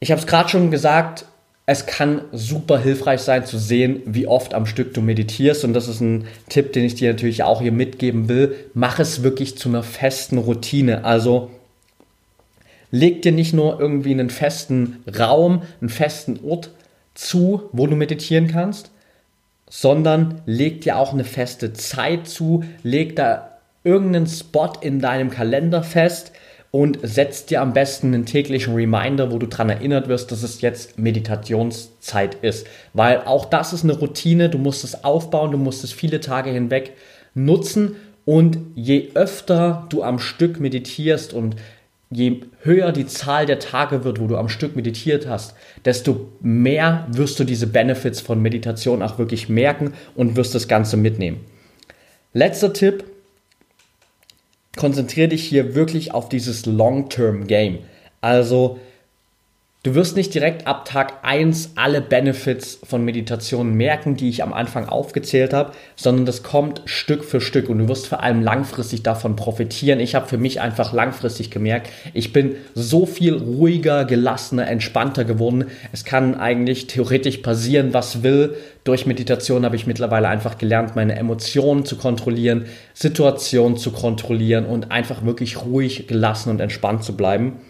Ich 0.00 0.10
habe 0.10 0.20
es 0.20 0.26
gerade 0.26 0.48
schon 0.48 0.70
gesagt, 0.70 1.26
es 1.68 1.86
kann 1.86 2.22
super 2.32 2.78
hilfreich 2.78 3.22
sein 3.22 3.44
zu 3.44 3.58
sehen, 3.58 4.00
wie 4.04 4.28
oft 4.28 4.54
am 4.54 4.66
Stück 4.66 4.94
du 4.94 5.00
meditierst. 5.00 5.64
Und 5.64 5.74
das 5.74 5.88
ist 5.88 6.00
ein 6.00 6.26
Tipp, 6.48 6.72
den 6.72 6.84
ich 6.84 6.94
dir 6.94 7.10
natürlich 7.10 7.42
auch 7.42 7.60
hier 7.60 7.72
mitgeben 7.72 8.28
will. 8.28 8.54
Mach 8.72 9.00
es 9.00 9.24
wirklich 9.24 9.58
zu 9.58 9.68
einer 9.68 9.82
festen 9.82 10.38
Routine. 10.38 11.04
Also 11.04 11.50
leg 12.92 13.22
dir 13.22 13.32
nicht 13.32 13.52
nur 13.52 13.80
irgendwie 13.80 14.12
einen 14.12 14.30
festen 14.30 15.02
Raum, 15.18 15.62
einen 15.80 15.90
festen 15.90 16.38
Ort 16.44 16.70
zu, 17.16 17.68
wo 17.72 17.86
du 17.86 17.96
meditieren 17.96 18.46
kannst, 18.46 18.90
sondern 19.68 20.42
leg 20.46 20.82
dir 20.82 20.98
auch 20.98 21.12
eine 21.12 21.24
feste 21.24 21.72
Zeit 21.72 22.28
zu, 22.28 22.64
leg 22.82 23.16
da 23.16 23.58
irgendeinen 23.82 24.26
Spot 24.26 24.72
in 24.80 25.00
deinem 25.00 25.30
Kalender 25.30 25.82
fest 25.82 26.32
und 26.70 26.98
setz 27.02 27.46
dir 27.46 27.62
am 27.62 27.72
besten 27.72 28.12
einen 28.12 28.26
täglichen 28.26 28.74
Reminder, 28.74 29.32
wo 29.32 29.38
du 29.38 29.46
daran 29.46 29.70
erinnert 29.70 30.08
wirst, 30.08 30.30
dass 30.30 30.42
es 30.42 30.60
jetzt 30.60 30.98
Meditationszeit 30.98 32.34
ist. 32.42 32.66
Weil 32.92 33.22
auch 33.22 33.46
das 33.46 33.72
ist 33.72 33.84
eine 33.84 33.94
Routine, 33.94 34.50
du 34.50 34.58
musst 34.58 34.84
es 34.84 35.04
aufbauen, 35.04 35.52
du 35.52 35.58
musst 35.58 35.84
es 35.84 35.92
viele 35.92 36.20
Tage 36.20 36.50
hinweg 36.50 36.92
nutzen 37.34 37.96
und 38.24 38.58
je 38.74 39.10
öfter 39.14 39.86
du 39.88 40.02
am 40.02 40.18
Stück 40.18 40.60
meditierst 40.60 41.32
und 41.32 41.56
je 42.10 42.42
höher 42.62 42.92
die 42.92 43.06
Zahl 43.06 43.46
der 43.46 43.58
Tage 43.58 44.04
wird, 44.04 44.20
wo 44.20 44.26
du 44.26 44.36
am 44.36 44.48
Stück 44.48 44.76
meditiert 44.76 45.26
hast, 45.26 45.54
desto 45.84 46.28
mehr 46.40 47.06
wirst 47.10 47.38
du 47.40 47.44
diese 47.44 47.66
Benefits 47.66 48.20
von 48.20 48.40
Meditation 48.40 49.02
auch 49.02 49.18
wirklich 49.18 49.48
merken 49.48 49.92
und 50.14 50.36
wirst 50.36 50.54
das 50.54 50.68
Ganze 50.68 50.96
mitnehmen. 50.96 51.40
Letzter 52.32 52.72
Tipp, 52.72 53.04
konzentriere 54.76 55.28
dich 55.28 55.44
hier 55.44 55.74
wirklich 55.74 56.12
auf 56.12 56.28
dieses 56.28 56.66
Long-Term-Game. 56.66 57.78
Also 58.20 58.78
Du 59.86 59.94
wirst 59.94 60.16
nicht 60.16 60.34
direkt 60.34 60.66
ab 60.66 60.84
Tag 60.84 61.20
1 61.22 61.74
alle 61.76 62.00
Benefits 62.00 62.80
von 62.82 63.04
Meditation 63.04 63.74
merken, 63.74 64.16
die 64.16 64.28
ich 64.28 64.42
am 64.42 64.52
Anfang 64.52 64.88
aufgezählt 64.88 65.54
habe, 65.54 65.70
sondern 65.94 66.26
das 66.26 66.42
kommt 66.42 66.82
Stück 66.86 67.24
für 67.24 67.40
Stück 67.40 67.68
und 67.68 67.78
du 67.78 67.88
wirst 67.88 68.08
vor 68.08 68.20
allem 68.20 68.42
langfristig 68.42 69.04
davon 69.04 69.36
profitieren. 69.36 70.00
Ich 70.00 70.16
habe 70.16 70.26
für 70.26 70.38
mich 70.38 70.60
einfach 70.60 70.92
langfristig 70.92 71.52
gemerkt, 71.52 71.92
ich 72.14 72.32
bin 72.32 72.56
so 72.74 73.06
viel 73.06 73.34
ruhiger, 73.36 74.04
gelassener, 74.04 74.66
entspannter 74.66 75.24
geworden. 75.24 75.66
Es 75.92 76.04
kann 76.04 76.34
eigentlich 76.34 76.88
theoretisch 76.88 77.36
passieren, 77.36 77.94
was 77.94 78.24
will. 78.24 78.56
Durch 78.82 79.06
Meditation 79.06 79.64
habe 79.64 79.76
ich 79.76 79.86
mittlerweile 79.86 80.26
einfach 80.26 80.58
gelernt, 80.58 80.96
meine 80.96 81.14
Emotionen 81.14 81.84
zu 81.84 81.94
kontrollieren, 81.94 82.66
Situationen 82.92 83.78
zu 83.78 83.92
kontrollieren 83.92 84.66
und 84.66 84.90
einfach 84.90 85.24
wirklich 85.24 85.64
ruhig, 85.64 86.08
gelassen 86.08 86.50
und 86.50 86.58
entspannt 86.60 87.04
zu 87.04 87.16
bleiben. 87.16 87.60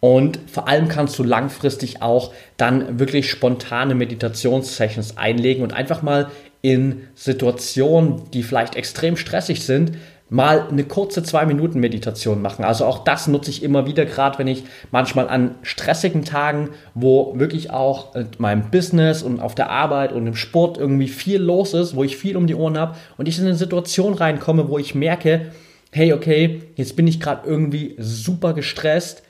Und 0.00 0.38
vor 0.46 0.68
allem 0.68 0.88
kannst 0.88 1.18
du 1.18 1.24
langfristig 1.24 2.02
auch 2.02 2.32
dann 2.56 2.98
wirklich 3.00 3.30
spontane 3.30 3.94
Meditationssessions 3.94 5.16
einlegen 5.16 5.62
und 5.62 5.72
einfach 5.72 6.02
mal 6.02 6.30
in 6.62 7.02
Situationen, 7.14 8.30
die 8.32 8.42
vielleicht 8.42 8.76
extrem 8.76 9.16
stressig 9.16 9.64
sind, 9.64 9.92
mal 10.30 10.68
eine 10.68 10.84
kurze 10.84 11.22
zwei 11.22 11.46
Minuten 11.46 11.80
Meditation 11.80 12.42
machen. 12.42 12.64
Also 12.64 12.84
auch 12.84 13.04
das 13.04 13.28
nutze 13.28 13.50
ich 13.50 13.62
immer 13.62 13.86
wieder, 13.86 14.04
gerade 14.04 14.38
wenn 14.38 14.46
ich 14.46 14.64
manchmal 14.90 15.28
an 15.28 15.54
stressigen 15.62 16.24
Tagen, 16.24 16.70
wo 16.94 17.38
wirklich 17.38 17.70
auch 17.70 18.14
in 18.14 18.28
meinem 18.38 18.70
Business 18.70 19.22
und 19.22 19.40
auf 19.40 19.54
der 19.54 19.70
Arbeit 19.70 20.12
und 20.12 20.26
im 20.26 20.34
Sport 20.34 20.76
irgendwie 20.76 21.08
viel 21.08 21.40
los 21.40 21.72
ist, 21.72 21.96
wo 21.96 22.04
ich 22.04 22.16
viel 22.16 22.36
um 22.36 22.46
die 22.46 22.54
Ohren 22.54 22.76
habe 22.76 22.96
und 23.16 23.26
ich 23.26 23.38
in 23.38 23.46
eine 23.46 23.54
Situation 23.54 24.14
reinkomme, 24.14 24.68
wo 24.68 24.78
ich 24.78 24.94
merke, 24.94 25.52
hey, 25.92 26.12
okay, 26.12 26.62
jetzt 26.76 26.96
bin 26.96 27.06
ich 27.06 27.20
gerade 27.20 27.48
irgendwie 27.48 27.96
super 27.98 28.52
gestresst 28.52 29.22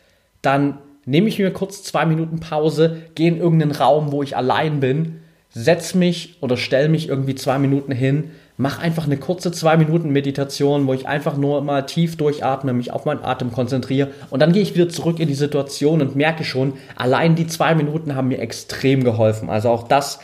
dann 0.43 0.79
nehme 1.05 1.29
ich 1.29 1.39
mir 1.39 1.53
kurz 1.53 1.83
zwei 1.83 2.05
Minuten 2.05 2.41
Pause, 2.41 3.03
gehe 3.15 3.29
in 3.29 3.39
irgendeinen 3.39 3.73
Raum, 3.73 4.13
wo 4.13 4.23
ich 4.23 4.37
allein 4.37 4.81
bin, 4.81 5.21
setze 5.51 5.97
mich 5.97 6.37
oder 6.43 6.57
stelle 6.57 6.89
mich 6.89 7.09
irgendwie 7.09 7.35
zwei 7.35 7.59
Minuten 7.59 7.93
hin, 7.93 8.31
mache 8.59 8.83
einfach 8.83 9.07
eine 9.07 9.17
kurze 9.17 9.51
zwei 9.53 9.77
Minuten 9.77 10.11
Meditation, 10.11 10.87
wo 10.87 10.93
ich 10.93 11.09
einfach 11.09 11.37
nur 11.37 11.63
mal 11.63 11.83
tief 11.83 12.17
durchatme, 12.17 12.73
mich 12.73 12.93
auf 12.93 13.05
meinen 13.07 13.25
Atem 13.25 13.53
konzentriere 13.53 14.11
und 14.31 14.41
dann 14.41 14.53
gehe 14.53 14.63
ich 14.63 14.75
wieder 14.75 14.89
zurück 14.89 15.21
in 15.21 15.29
die 15.29 15.35
Situation 15.35 16.03
und 16.03 16.17
merke 16.17 16.45
schon, 16.45 16.75
allein 16.97 17.37
die 17.37 17.47
zwei 17.47 17.75
Minuten 17.75 18.15
haben 18.15 18.29
mir 18.29 18.41
extrem 18.41 19.05
geholfen. 19.05 19.49
Also 19.49 19.71
auch 19.71 19.89
das 19.89 20.19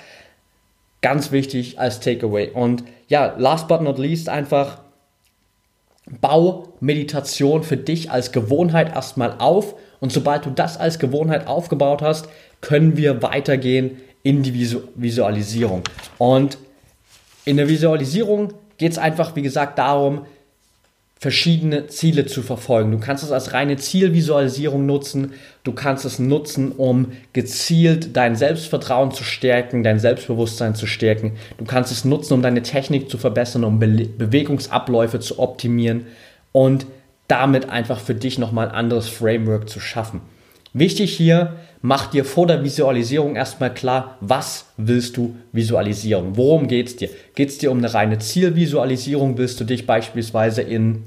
ganz 1.00 1.32
wichtig 1.32 1.78
als 1.78 2.00
Takeaway. 2.00 2.50
Und 2.50 2.84
ja, 3.08 3.34
last 3.38 3.68
but 3.68 3.82
not 3.82 3.98
least 3.98 4.28
einfach 4.28 4.78
bau 6.20 6.74
Meditation 6.80 7.62
für 7.62 7.76
dich 7.76 8.10
als 8.10 8.32
Gewohnheit 8.32 8.94
erstmal 8.94 9.36
auf 9.38 9.74
und 10.04 10.12
sobald 10.12 10.44
du 10.44 10.50
das 10.50 10.76
als 10.76 10.98
Gewohnheit 10.98 11.46
aufgebaut 11.46 12.02
hast, 12.02 12.28
können 12.60 12.98
wir 12.98 13.22
weitergehen 13.22 14.02
in 14.22 14.42
die 14.42 14.52
Visualisierung. 14.96 15.80
Und 16.18 16.58
in 17.46 17.56
der 17.56 17.70
Visualisierung 17.70 18.52
geht 18.76 18.92
es 18.92 18.98
einfach, 18.98 19.34
wie 19.34 19.40
gesagt, 19.40 19.78
darum, 19.78 20.26
verschiedene 21.18 21.86
Ziele 21.86 22.26
zu 22.26 22.42
verfolgen. 22.42 22.92
Du 22.92 22.98
kannst 22.98 23.24
es 23.24 23.32
als 23.32 23.54
reine 23.54 23.78
Zielvisualisierung 23.78 24.84
nutzen. 24.84 25.32
Du 25.62 25.72
kannst 25.72 26.04
es 26.04 26.18
nutzen, 26.18 26.72
um 26.72 27.12
gezielt 27.32 28.14
dein 28.14 28.36
Selbstvertrauen 28.36 29.10
zu 29.10 29.24
stärken, 29.24 29.82
dein 29.82 30.00
Selbstbewusstsein 30.00 30.74
zu 30.74 30.86
stärken. 30.86 31.32
Du 31.56 31.64
kannst 31.64 31.90
es 31.90 32.04
nutzen, 32.04 32.34
um 32.34 32.42
deine 32.42 32.60
Technik 32.60 33.08
zu 33.08 33.16
verbessern, 33.16 33.64
um 33.64 33.78
Be 33.78 33.88
Bewegungsabläufe 33.88 35.18
zu 35.18 35.38
optimieren. 35.38 36.04
Und 36.52 36.84
damit 37.28 37.70
einfach 37.70 38.00
für 38.00 38.14
dich 38.14 38.38
nochmal 38.38 38.68
ein 38.68 38.74
anderes 38.74 39.08
Framework 39.08 39.68
zu 39.68 39.80
schaffen. 39.80 40.20
Wichtig 40.72 41.16
hier, 41.16 41.54
mach 41.82 42.06
dir 42.06 42.24
vor 42.24 42.48
der 42.48 42.64
Visualisierung 42.64 43.36
erstmal 43.36 43.72
klar, 43.72 44.18
was 44.20 44.66
willst 44.76 45.16
du 45.16 45.36
visualisieren? 45.52 46.36
Worum 46.36 46.66
geht 46.66 46.88
es 46.88 46.96
dir? 46.96 47.10
Geht 47.36 47.50
es 47.50 47.58
dir 47.58 47.70
um 47.70 47.78
eine 47.78 47.94
reine 47.94 48.18
Zielvisualisierung? 48.18 49.38
Willst 49.38 49.60
du 49.60 49.64
dich 49.64 49.86
beispielsweise 49.86 50.62
in 50.62 51.04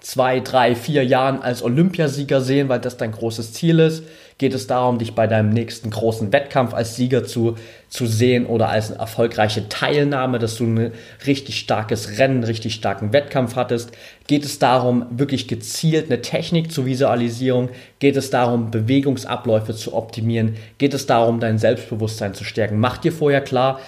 zwei, 0.00 0.40
drei, 0.40 0.74
vier 0.74 1.04
Jahren 1.04 1.42
als 1.42 1.62
Olympiasieger 1.62 2.40
sehen, 2.40 2.70
weil 2.70 2.80
das 2.80 2.96
dein 2.96 3.12
großes 3.12 3.52
Ziel 3.52 3.78
ist? 3.78 4.04
Geht 4.38 4.52
es 4.52 4.66
darum, 4.66 4.98
dich 4.98 5.14
bei 5.14 5.26
deinem 5.26 5.48
nächsten 5.48 5.88
großen 5.88 6.30
Wettkampf 6.30 6.74
als 6.74 6.94
Sieger 6.94 7.24
zu, 7.24 7.54
zu 7.88 8.06
sehen 8.06 8.44
oder 8.44 8.68
als 8.68 8.90
eine 8.90 9.00
erfolgreiche 9.00 9.70
Teilnahme, 9.70 10.38
dass 10.38 10.56
du 10.56 10.64
ein 10.64 10.92
richtig 11.26 11.58
starkes 11.58 12.18
Rennen, 12.18 12.44
richtig 12.44 12.74
starken 12.74 13.14
Wettkampf 13.14 13.56
hattest? 13.56 13.92
Geht 14.26 14.44
es 14.44 14.58
darum, 14.58 15.06
wirklich 15.10 15.48
gezielt 15.48 16.10
eine 16.10 16.20
Technik 16.20 16.70
zur 16.70 16.84
Visualisierung? 16.84 17.70
Geht 17.98 18.16
es 18.16 18.28
darum, 18.28 18.70
Bewegungsabläufe 18.70 19.74
zu 19.74 19.94
optimieren? 19.94 20.56
Geht 20.76 20.92
es 20.92 21.06
darum, 21.06 21.40
dein 21.40 21.56
Selbstbewusstsein 21.56 22.34
zu 22.34 22.44
stärken? 22.44 22.78
Mach 22.78 22.98
dir 22.98 23.12
vorher 23.12 23.40
klar, 23.40 23.80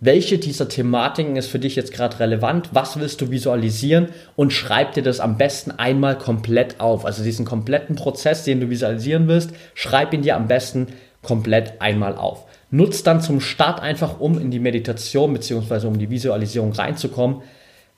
welche 0.00 0.38
dieser 0.38 0.68
Thematiken 0.68 1.36
ist 1.36 1.48
für 1.48 1.58
dich 1.58 1.76
jetzt 1.76 1.92
gerade 1.92 2.18
relevant, 2.20 2.70
was 2.72 2.98
willst 2.98 3.20
du 3.20 3.30
visualisieren 3.30 4.08
und 4.34 4.52
schreib 4.52 4.94
dir 4.94 5.02
das 5.02 5.20
am 5.20 5.36
besten 5.36 5.72
einmal 5.72 6.16
komplett 6.16 6.80
auf. 6.80 7.04
Also 7.04 7.22
diesen 7.22 7.44
kompletten 7.44 7.96
Prozess, 7.96 8.42
den 8.44 8.60
du 8.60 8.70
visualisieren 8.70 9.28
willst, 9.28 9.50
schreib 9.74 10.14
ihn 10.14 10.22
dir 10.22 10.36
am 10.36 10.48
besten 10.48 10.86
komplett 11.22 11.82
einmal 11.82 12.16
auf. 12.16 12.46
Nutz 12.70 13.02
dann 13.02 13.20
zum 13.20 13.40
Start 13.40 13.80
einfach, 13.80 14.20
um 14.20 14.40
in 14.40 14.50
die 14.50 14.58
Meditation 14.58 15.34
bzw. 15.34 15.86
um 15.86 15.98
die 15.98 16.08
Visualisierung 16.08 16.72
reinzukommen, 16.72 17.42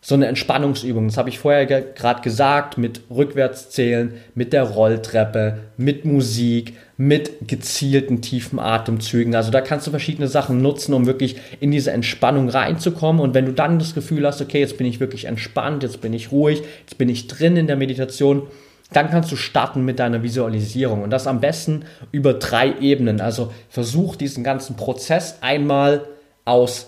so 0.00 0.16
eine 0.16 0.26
Entspannungsübung. 0.26 1.06
Das 1.06 1.16
habe 1.16 1.28
ich 1.28 1.38
vorher 1.38 1.64
gerade 1.66 2.22
gesagt, 2.22 2.76
mit 2.76 3.02
Rückwärtszählen, 3.08 4.14
mit 4.34 4.52
der 4.52 4.64
Rolltreppe, 4.64 5.60
mit 5.76 6.04
Musik, 6.04 6.74
mit 7.02 7.48
gezielten 7.48 8.22
tiefen 8.22 8.60
Atemzügen. 8.60 9.34
Also 9.34 9.50
da 9.50 9.60
kannst 9.60 9.88
du 9.88 9.90
verschiedene 9.90 10.28
Sachen 10.28 10.62
nutzen, 10.62 10.94
um 10.94 11.06
wirklich 11.06 11.34
in 11.58 11.72
diese 11.72 11.90
Entspannung 11.90 12.48
reinzukommen. 12.48 13.20
Und 13.20 13.34
wenn 13.34 13.46
du 13.46 13.52
dann 13.52 13.80
das 13.80 13.94
Gefühl 13.94 14.24
hast, 14.24 14.40
okay, 14.40 14.60
jetzt 14.60 14.78
bin 14.78 14.86
ich 14.86 15.00
wirklich 15.00 15.24
entspannt, 15.24 15.82
jetzt 15.82 16.00
bin 16.00 16.12
ich 16.12 16.30
ruhig, 16.30 16.62
jetzt 16.82 16.98
bin 16.98 17.08
ich 17.08 17.26
drin 17.26 17.56
in 17.56 17.66
der 17.66 17.74
Meditation, 17.74 18.44
dann 18.92 19.10
kannst 19.10 19.32
du 19.32 19.36
starten 19.36 19.84
mit 19.84 19.98
deiner 19.98 20.22
Visualisierung. 20.22 21.02
Und 21.02 21.10
das 21.10 21.26
am 21.26 21.40
besten 21.40 21.86
über 22.12 22.34
drei 22.34 22.78
Ebenen. 22.78 23.20
Also 23.20 23.52
versuch 23.68 24.14
diesen 24.14 24.44
ganzen 24.44 24.76
Prozess 24.76 25.38
einmal 25.40 26.04
aus 26.44 26.86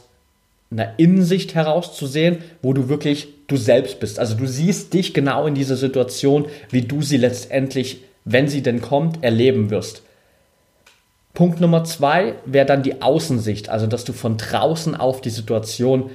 einer 0.70 0.96
Innensicht 0.96 1.56
herauszusehen, 1.56 2.38
wo 2.62 2.72
du 2.72 2.88
wirklich 2.88 3.26
du 3.48 3.56
selbst 3.56 3.98
bist. 3.98 4.20
Also 4.20 4.36
du 4.36 4.46
siehst 4.46 4.94
dich 4.94 5.12
genau 5.12 5.48
in 5.48 5.56
dieser 5.56 5.76
Situation, 5.76 6.46
wie 6.70 6.82
du 6.82 7.02
sie 7.02 7.16
letztendlich, 7.16 8.02
wenn 8.24 8.48
sie 8.48 8.62
denn 8.62 8.80
kommt, 8.80 9.22
erleben 9.22 9.70
wirst. 9.70 10.02
Punkt 11.32 11.60
Nummer 11.60 11.84
zwei 11.84 12.34
wäre 12.44 12.66
dann 12.66 12.82
die 12.82 13.02
Außensicht, 13.02 13.68
also 13.68 13.86
dass 13.86 14.04
du 14.04 14.12
von 14.12 14.36
draußen 14.36 14.94
auf 14.94 15.20
die 15.20 15.30
Situation 15.30 16.10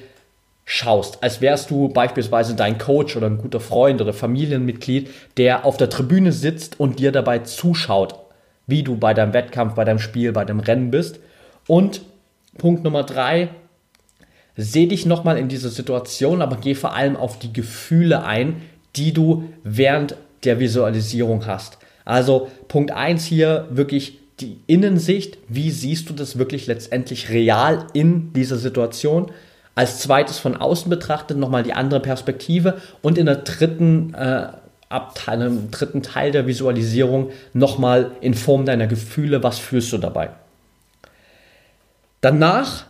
schaust, 0.65 1.23
als 1.23 1.41
wärst 1.41 1.71
du 1.71 1.89
beispielsweise 1.89 2.55
dein 2.55 2.77
Coach 2.77 3.17
oder 3.17 3.27
ein 3.27 3.39
guter 3.39 3.59
Freund 3.59 4.01
oder 4.01 4.13
Familienmitglied, 4.13 5.09
der 5.37 5.65
auf 5.65 5.77
der 5.77 5.89
Tribüne 5.89 6.31
sitzt 6.31 6.79
und 6.79 6.99
dir 6.99 7.11
dabei 7.11 7.39
zuschaut, 7.39 8.15
wie 8.67 8.83
du 8.83 8.95
bei 8.95 9.13
deinem 9.13 9.33
Wettkampf, 9.33 9.73
bei 9.73 9.83
deinem 9.83 9.99
Spiel, 9.99 10.31
bei 10.31 10.45
deinem 10.45 10.59
Rennen 10.59 10.91
bist. 10.91 11.19
Und 11.67 12.01
Punkt 12.57 12.83
Nummer 12.83 13.03
drei 13.03 13.49
Seh 14.61 14.87
dich 14.87 15.05
nochmal 15.05 15.37
in 15.37 15.47
dieser 15.47 15.69
Situation, 15.69 16.41
aber 16.41 16.57
geh 16.57 16.75
vor 16.75 16.93
allem 16.93 17.15
auf 17.15 17.39
die 17.39 17.53
Gefühle 17.53 18.25
ein, 18.25 18.61
die 18.97 19.13
du 19.13 19.45
während 19.63 20.17
der 20.43 20.59
Visualisierung 20.59 21.45
hast. 21.45 21.78
Also 22.09 22.49
Punkt 22.67 22.91
1 22.91 23.23
hier 23.23 23.67
wirklich 23.69 24.17
die 24.39 24.57
Innensicht. 24.65 25.37
Wie 25.47 25.69
siehst 25.69 26.09
du 26.09 26.13
das 26.13 26.39
wirklich 26.39 26.65
letztendlich 26.65 27.29
real 27.29 27.85
in 27.93 28.33
dieser 28.33 28.57
Situation? 28.57 29.31
Als 29.75 29.99
zweites 29.99 30.39
von 30.39 30.57
außen 30.57 30.89
betrachtet 30.89 31.37
nochmal 31.37 31.61
die 31.61 31.73
andere 31.73 31.99
Perspektive 31.99 32.81
und 33.03 33.19
in 33.19 33.27
der 33.27 33.35
dritten 33.35 34.15
äh, 34.15 34.47
Abteil, 34.89 35.41
im 35.43 35.69
dritten 35.69 36.01
Teil 36.01 36.31
der 36.31 36.47
Visualisierung 36.47 37.29
nochmal 37.53 38.11
in 38.21 38.33
Form 38.33 38.65
deiner 38.65 38.87
Gefühle, 38.87 39.43
was 39.43 39.59
fühlst 39.59 39.93
du 39.93 39.99
dabei? 39.99 40.31
Danach 42.21 42.85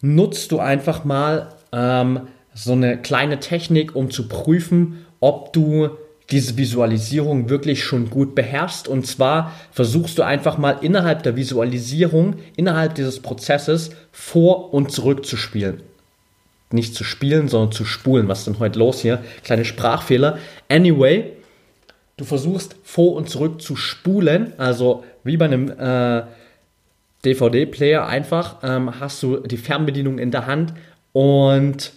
nutzt 0.00 0.52
du 0.52 0.58
einfach 0.58 1.04
mal 1.04 1.48
ähm, 1.70 2.28
so 2.54 2.72
eine 2.72 2.96
kleine 2.96 3.40
Technik, 3.40 3.94
um 3.94 4.10
zu 4.10 4.26
prüfen, 4.26 5.04
ob 5.20 5.52
du 5.52 5.90
diese 6.30 6.58
Visualisierung 6.58 7.48
wirklich 7.48 7.82
schon 7.82 8.10
gut 8.10 8.34
beherrschst. 8.34 8.86
Und 8.86 9.06
zwar 9.06 9.52
versuchst 9.70 10.18
du 10.18 10.22
einfach 10.22 10.58
mal 10.58 10.78
innerhalb 10.82 11.22
der 11.22 11.36
Visualisierung, 11.36 12.36
innerhalb 12.56 12.94
dieses 12.94 13.20
Prozesses 13.20 13.90
vor 14.12 14.74
und 14.74 14.92
zurück 14.92 15.24
zu 15.24 15.36
spielen. 15.36 15.82
Nicht 16.70 16.94
zu 16.94 17.02
spielen, 17.02 17.48
sondern 17.48 17.72
zu 17.72 17.86
spulen. 17.86 18.28
Was 18.28 18.40
ist 18.40 18.48
denn 18.48 18.58
heute 18.58 18.78
los 18.78 19.00
hier? 19.00 19.22
Kleine 19.42 19.64
Sprachfehler. 19.64 20.38
Anyway, 20.68 21.32
du 22.18 22.24
versuchst 22.26 22.76
vor 22.82 23.14
und 23.14 23.30
zurück 23.30 23.62
zu 23.62 23.74
spulen, 23.74 24.52
also 24.58 25.04
wie 25.24 25.38
bei 25.38 25.46
einem 25.46 25.70
äh, 25.70 26.24
DVD-Player 27.24 28.06
einfach, 28.06 28.56
ähm, 28.62 29.00
hast 29.00 29.22
du 29.22 29.38
die 29.38 29.56
Fernbedienung 29.56 30.18
in 30.18 30.30
der 30.30 30.46
Hand 30.46 30.74
und 31.12 31.92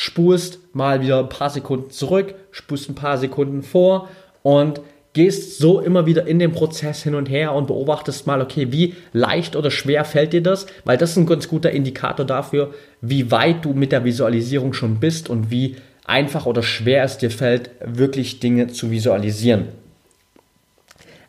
spulst 0.00 0.60
mal 0.74 1.02
wieder 1.02 1.18
ein 1.18 1.28
paar 1.28 1.50
Sekunden 1.50 1.90
zurück, 1.90 2.36
spulst 2.52 2.88
ein 2.88 2.94
paar 2.94 3.18
Sekunden 3.18 3.64
vor 3.64 4.08
und 4.44 4.80
gehst 5.12 5.58
so 5.58 5.80
immer 5.80 6.06
wieder 6.06 6.24
in 6.24 6.38
den 6.38 6.52
Prozess 6.52 7.02
hin 7.02 7.16
und 7.16 7.28
her 7.28 7.52
und 7.52 7.66
beobachtest 7.66 8.24
mal, 8.24 8.40
okay, 8.40 8.70
wie 8.70 8.94
leicht 9.12 9.56
oder 9.56 9.72
schwer 9.72 10.04
fällt 10.04 10.34
dir 10.34 10.40
das? 10.40 10.66
Weil 10.84 10.98
das 10.98 11.10
ist 11.10 11.16
ein 11.16 11.26
ganz 11.26 11.48
guter 11.48 11.72
Indikator 11.72 12.24
dafür, 12.24 12.74
wie 13.00 13.32
weit 13.32 13.64
du 13.64 13.72
mit 13.72 13.90
der 13.90 14.04
Visualisierung 14.04 14.72
schon 14.72 15.00
bist 15.00 15.28
und 15.28 15.50
wie 15.50 15.74
einfach 16.04 16.46
oder 16.46 16.62
schwer 16.62 17.02
es 17.02 17.18
dir 17.18 17.32
fällt, 17.32 17.70
wirklich 17.84 18.38
Dinge 18.38 18.68
zu 18.68 18.92
visualisieren. 18.92 19.66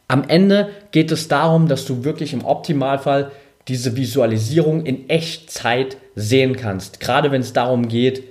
Am 0.07 0.25
Ende 0.27 0.69
geht 0.91 1.11
es 1.11 1.27
darum, 1.27 1.67
dass 1.67 1.85
du 1.85 2.03
wirklich 2.03 2.33
im 2.33 2.45
Optimalfall 2.45 3.31
diese 3.67 3.97
Visualisierung 3.97 4.85
in 4.85 5.09
Echtzeit 5.09 5.97
sehen 6.13 6.55
kannst. 6.55 6.99
Gerade 6.99 7.31
wenn 7.31 7.41
es 7.41 7.53
darum 7.53 7.87
geht, 7.87 8.28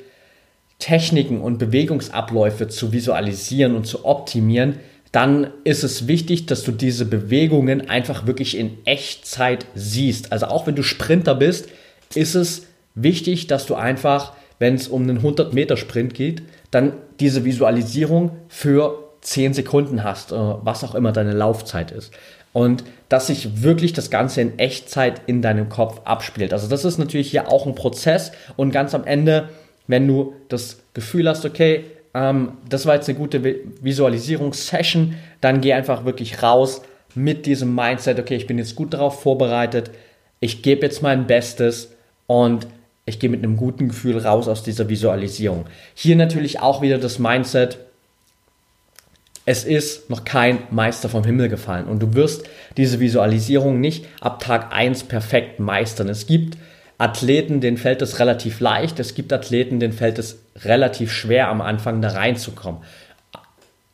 Techniken 0.78 1.40
und 1.40 1.58
Bewegungsabläufe 1.58 2.68
zu 2.68 2.92
visualisieren 2.92 3.74
und 3.74 3.86
zu 3.86 4.04
optimieren, 4.04 4.76
dann 5.12 5.48
ist 5.64 5.84
es 5.84 6.06
wichtig, 6.06 6.46
dass 6.46 6.62
du 6.62 6.72
diese 6.72 7.06
Bewegungen 7.06 7.88
einfach 7.88 8.26
wirklich 8.26 8.56
in 8.56 8.78
Echtzeit 8.84 9.66
siehst. 9.74 10.32
Also 10.32 10.46
auch 10.46 10.66
wenn 10.66 10.74
du 10.74 10.82
Sprinter 10.82 11.34
bist, 11.34 11.68
ist 12.14 12.34
es 12.34 12.66
wichtig, 12.94 13.46
dass 13.46 13.66
du 13.66 13.74
einfach, 13.74 14.34
wenn 14.58 14.74
es 14.74 14.88
um 14.88 15.02
einen 15.02 15.18
100 15.18 15.54
Meter 15.54 15.76
Sprint 15.76 16.14
geht, 16.14 16.42
dann 16.70 16.92
diese 17.20 17.44
Visualisierung 17.44 18.32
für 18.48 19.08
10 19.22 19.54
Sekunden 19.54 20.04
hast, 20.04 20.32
äh, 20.32 20.36
was 20.36 20.84
auch 20.84 20.94
immer 20.94 21.12
deine 21.12 21.32
Laufzeit 21.32 21.90
ist. 21.90 22.12
Und 22.52 22.84
dass 23.08 23.28
sich 23.28 23.62
wirklich 23.62 23.92
das 23.92 24.10
Ganze 24.10 24.40
in 24.40 24.58
Echtzeit 24.58 25.22
in 25.26 25.42
deinem 25.42 25.68
Kopf 25.68 26.00
abspielt. 26.04 26.52
Also 26.52 26.68
das 26.68 26.84
ist 26.84 26.98
natürlich 26.98 27.30
hier 27.30 27.50
auch 27.50 27.66
ein 27.66 27.74
Prozess 27.74 28.32
und 28.56 28.72
ganz 28.72 28.94
am 28.94 29.04
Ende, 29.04 29.48
wenn 29.88 30.06
du 30.06 30.34
das 30.48 30.78
Gefühl 30.94 31.28
hast, 31.28 31.44
okay, 31.44 31.84
ähm, 32.14 32.52
das 32.68 32.86
war 32.86 32.94
jetzt 32.94 33.08
eine 33.08 33.18
gute 33.18 33.42
Visualisierungssession, 33.82 35.16
dann 35.40 35.60
geh 35.60 35.72
einfach 35.72 36.04
wirklich 36.04 36.42
raus 36.42 36.82
mit 37.14 37.46
diesem 37.46 37.74
Mindset, 37.74 38.20
okay, 38.20 38.36
ich 38.36 38.46
bin 38.46 38.58
jetzt 38.58 38.76
gut 38.76 38.94
darauf 38.94 39.20
vorbereitet, 39.20 39.90
ich 40.38 40.62
gebe 40.62 40.86
jetzt 40.86 41.02
mein 41.02 41.26
Bestes 41.26 41.92
und 42.26 42.68
ich 43.06 43.18
gehe 43.18 43.30
mit 43.30 43.42
einem 43.42 43.56
guten 43.56 43.88
Gefühl 43.88 44.18
raus 44.18 44.46
aus 44.46 44.62
dieser 44.62 44.88
Visualisierung. 44.88 45.64
Hier 45.94 46.14
natürlich 46.14 46.60
auch 46.60 46.82
wieder 46.82 46.98
das 46.98 47.18
Mindset, 47.18 47.78
es 49.46 49.64
ist 49.64 50.10
noch 50.10 50.24
kein 50.24 50.58
Meister 50.70 51.08
vom 51.08 51.24
Himmel 51.24 51.48
gefallen 51.48 51.86
und 51.86 52.00
du 52.00 52.12
wirst 52.12 52.46
diese 52.76 53.00
Visualisierung 53.00 53.80
nicht 53.80 54.04
ab 54.20 54.40
Tag 54.40 54.74
1 54.74 55.04
perfekt 55.04 55.58
meistern. 55.58 56.10
Es 56.10 56.26
gibt 56.26 56.58
Athleten, 56.98 57.60
denen 57.60 57.76
fällt 57.76 58.02
es 58.02 58.18
relativ 58.18 58.58
leicht, 58.58 58.98
es 58.98 59.14
gibt 59.14 59.32
Athleten, 59.32 59.78
denen 59.78 59.92
fällt 59.92 60.18
es 60.18 60.40
relativ 60.64 61.12
schwer 61.12 61.48
am 61.48 61.60
Anfang 61.60 62.02
da 62.02 62.08
reinzukommen. 62.08 62.82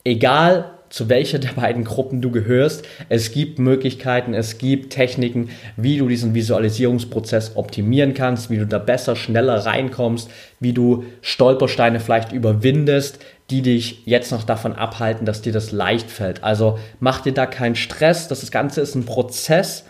Egal 0.04 0.70
zu 0.88 1.08
welcher 1.08 1.38
der 1.38 1.52
beiden 1.52 1.84
Gruppen 1.84 2.22
du 2.22 2.30
gehörst, 2.30 2.86
es 3.08 3.32
gibt 3.32 3.58
Möglichkeiten, 3.58 4.32
es 4.32 4.58
gibt 4.58 4.92
Techniken, 4.92 5.50
wie 5.76 5.98
du 5.98 6.08
diesen 6.08 6.34
Visualisierungsprozess 6.34 7.56
optimieren 7.56 8.14
kannst, 8.14 8.48
wie 8.48 8.58
du 8.58 8.66
da 8.66 8.78
besser, 8.78 9.16
schneller 9.16 9.66
reinkommst, 9.66 10.30
wie 10.60 10.72
du 10.72 11.04
Stolpersteine 11.20 12.00
vielleicht 12.00 12.32
überwindest, 12.32 13.18
die 13.50 13.60
dich 13.60 14.06
jetzt 14.06 14.30
noch 14.30 14.44
davon 14.44 14.72
abhalten, 14.72 15.26
dass 15.26 15.42
dir 15.42 15.52
das 15.52 15.72
leicht 15.72 16.10
fällt. 16.10 16.44
Also 16.44 16.78
mach 17.00 17.20
dir 17.20 17.34
da 17.34 17.46
keinen 17.46 17.74
Stress, 17.74 18.28
das 18.28 18.50
Ganze 18.50 18.80
ist 18.80 18.94
ein 18.94 19.04
Prozess. 19.04 19.84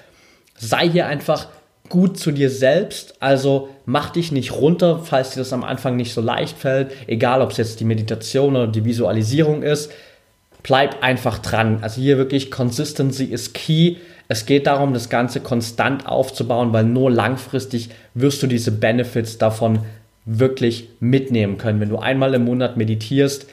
Sei 0.56 0.88
hier 0.88 1.06
einfach 1.06 1.48
gut 1.88 2.18
zu 2.18 2.32
dir 2.32 2.50
selbst. 2.50 3.14
Also 3.20 3.68
mach 3.86 4.10
dich 4.10 4.32
nicht 4.32 4.52
runter, 4.52 5.00
falls 5.04 5.30
dir 5.30 5.40
das 5.40 5.52
am 5.52 5.64
Anfang 5.64 5.96
nicht 5.96 6.14
so 6.14 6.20
leicht 6.20 6.56
fällt. 6.56 6.92
Egal, 7.06 7.42
ob 7.42 7.50
es 7.50 7.56
jetzt 7.56 7.80
die 7.80 7.84
Meditation 7.84 8.56
oder 8.56 8.68
die 8.68 8.84
Visualisierung 8.84 9.62
ist. 9.62 9.92
Bleib 10.62 11.02
einfach 11.02 11.38
dran. 11.38 11.78
Also 11.82 12.00
hier 12.00 12.16
wirklich 12.16 12.50
Consistency 12.50 13.24
ist 13.24 13.52
key. 13.52 13.96
Es 14.28 14.46
geht 14.46 14.66
darum, 14.66 14.94
das 14.94 15.10
Ganze 15.10 15.40
konstant 15.40 16.06
aufzubauen, 16.06 16.72
weil 16.72 16.84
nur 16.84 17.10
langfristig 17.10 17.90
wirst 18.14 18.42
du 18.42 18.46
diese 18.46 18.72
Benefits 18.72 19.36
davon 19.36 19.80
wirklich 20.24 20.88
mitnehmen 21.00 21.58
können. 21.58 21.80
Wenn 21.80 21.90
du 21.90 21.98
einmal 21.98 22.32
im 22.32 22.44
Monat 22.44 22.78
meditierst, 22.78 23.46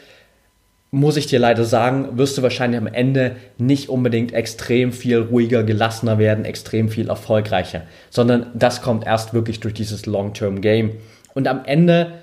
muss 0.92 1.16
ich 1.16 1.26
dir 1.26 1.40
leider 1.40 1.64
sagen, 1.64 2.18
wirst 2.18 2.38
du 2.38 2.42
wahrscheinlich 2.42 2.80
am 2.80 2.88
Ende 2.88 3.38
nicht 3.58 3.88
unbedingt 3.88 4.34
extrem 4.34 4.92
viel 4.92 5.20
ruhiger, 5.20 5.64
gelassener 5.64 6.20
werden, 6.20 6.44
extrem 6.44 6.90
viel 6.90 7.08
erfolgreicher, 7.08 7.84
sondern 8.10 8.48
das 8.54 8.82
kommt 8.82 9.06
erst 9.06 9.34
wirklich 9.34 9.62
durch 9.62 9.74
dieses 9.74 10.06
Long-Term-Game. 10.06 10.92
Und 11.34 11.48
am 11.48 11.64
Ende, 11.64 12.14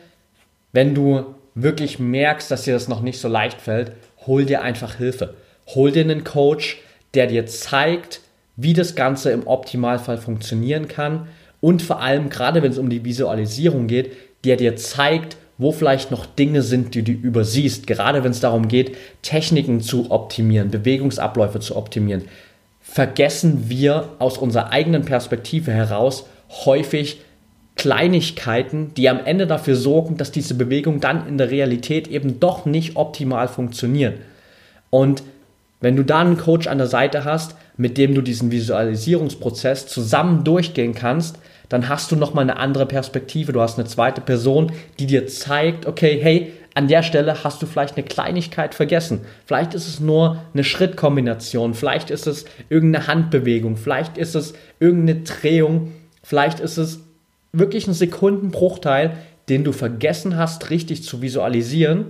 wenn 0.73 0.95
du 0.95 1.35
wirklich 1.55 1.99
merkst, 1.99 2.51
dass 2.51 2.63
dir 2.63 2.75
das 2.75 2.89
noch 2.89 3.01
nicht 3.01 3.19
so 3.19 3.29
leicht 3.29 3.61
fällt, 3.61 3.93
hol 4.27 4.45
dir 4.45 4.63
einfach 4.63 4.97
Hilfe. 4.97 5.35
Hol 5.75 5.91
dir 5.91 6.03
einen 6.03 6.25
Coach, 6.25 6.79
der 7.15 7.27
dir 7.27 7.47
zeigt, 7.47 8.21
wie 8.57 8.75
das 8.75 8.95
Ganze 8.95 9.31
im 9.31 9.47
Optimalfall 9.47 10.19
funktionieren 10.19 10.89
kann 10.89 11.29
und 11.61 11.83
vor 11.83 12.01
allem, 12.01 12.29
gerade 12.29 12.63
wenn 12.63 12.73
es 12.73 12.79
um 12.79 12.91
die 12.91 13.05
Visualisierung 13.05 13.87
geht, 13.87 14.13
der 14.45 14.57
dir 14.57 14.77
zeigt, 14.77 15.37
wo 15.59 15.73
vielleicht 15.73 16.11
noch 16.11 16.25
Dinge 16.25 16.63
sind, 16.63 16.95
die 16.95 17.03
du 17.03 17.13
übersiehst, 17.13 17.87
gerade 17.87 18.23
wenn 18.25 18.31
es 18.31 18.41
darum 18.41 18.69
geht, 18.69 18.97
Techniken 19.23 19.81
zu 19.81 20.11
optimieren, 20.11 20.71
Bewegungsabläufe 20.71 21.59
zu 21.61 21.77
optimieren, 21.77 22.25
vergessen 22.81 23.65
wir 23.69 24.09
aus 24.19 24.39
unserer 24.39 24.71
eigenen 24.71 25.05
Perspektive 25.05 25.73
heraus 25.73 26.27
häufig 26.65 27.21
Kleinigkeiten, 27.75 28.93
die 28.95 29.09
am 29.09 29.25
Ende 29.25 29.47
dafür 29.47 29.77
sorgen, 29.77 30.17
dass 30.17 30.33
diese 30.33 30.55
Bewegung 30.55 31.01
dann 31.01 31.29
in 31.29 31.39
der 31.39 31.51
Realität 31.51 32.09
eben 32.09 32.41
doch 32.41 32.65
nicht 32.65 32.97
optimal 32.97 33.47
funktioniert. 33.49 34.19
Und 34.91 35.23
wenn 35.81 35.97
du 35.97 36.05
da 36.05 36.21
einen 36.21 36.39
Coach 36.39 36.67
an 36.67 36.79
der 36.79 36.89
Seite 36.89 37.25
hast, 37.25 37.55
mit 37.77 37.97
dem 37.99 38.15
du 38.15 38.21
diesen 38.21 38.51
Visualisierungsprozess 38.51 39.87
zusammen 39.87 40.43
durchgehen 40.43 40.95
kannst, 40.95 41.39
dann 41.69 41.89
hast 41.89 42.11
du 42.11 42.17
nochmal 42.17 42.43
eine 42.43 42.57
andere 42.57 42.87
Perspektive. 42.87 43.53
Du 43.53 43.61
hast 43.61 43.79
eine 43.79 43.87
zweite 43.87 44.21
Person, 44.21 44.73
die 44.99 45.07
dir 45.07 45.27
zeigt, 45.27 45.87
okay, 45.87 46.19
hey, 46.21 46.53
an 46.75 46.89
der 46.89 47.03
Stelle 47.03 47.43
hast 47.43 47.61
du 47.61 47.67
vielleicht 47.67 47.97
eine 47.97 48.07
Kleinigkeit 48.07 48.75
vergessen. 48.75 49.23
Vielleicht 49.47 49.75
ist 49.75 49.89
es 49.89 50.01
nur 50.01 50.45
eine 50.55 50.65
Schrittkombination, 50.65 51.75
vielleicht 51.75 52.11
ist 52.11 52.27
es 52.27 52.45
irgendeine 52.69 53.09
Handbewegung, 53.09 53.77
vielleicht 53.77 54.17
ist 54.17 54.37
es 54.37 54.55
irgendeine 54.79 55.23
Drehung, 55.23 55.93
vielleicht 56.23 56.61
ist 56.61 56.77
es 56.77 57.01
wirklich 57.53 57.89
ein 57.89 57.95
Sekundenbruchteil, 57.95 59.17
den 59.49 59.65
du 59.65 59.73
vergessen 59.73 60.37
hast, 60.37 60.71
richtig 60.71 61.03
zu 61.03 61.21
visualisieren 61.21 62.07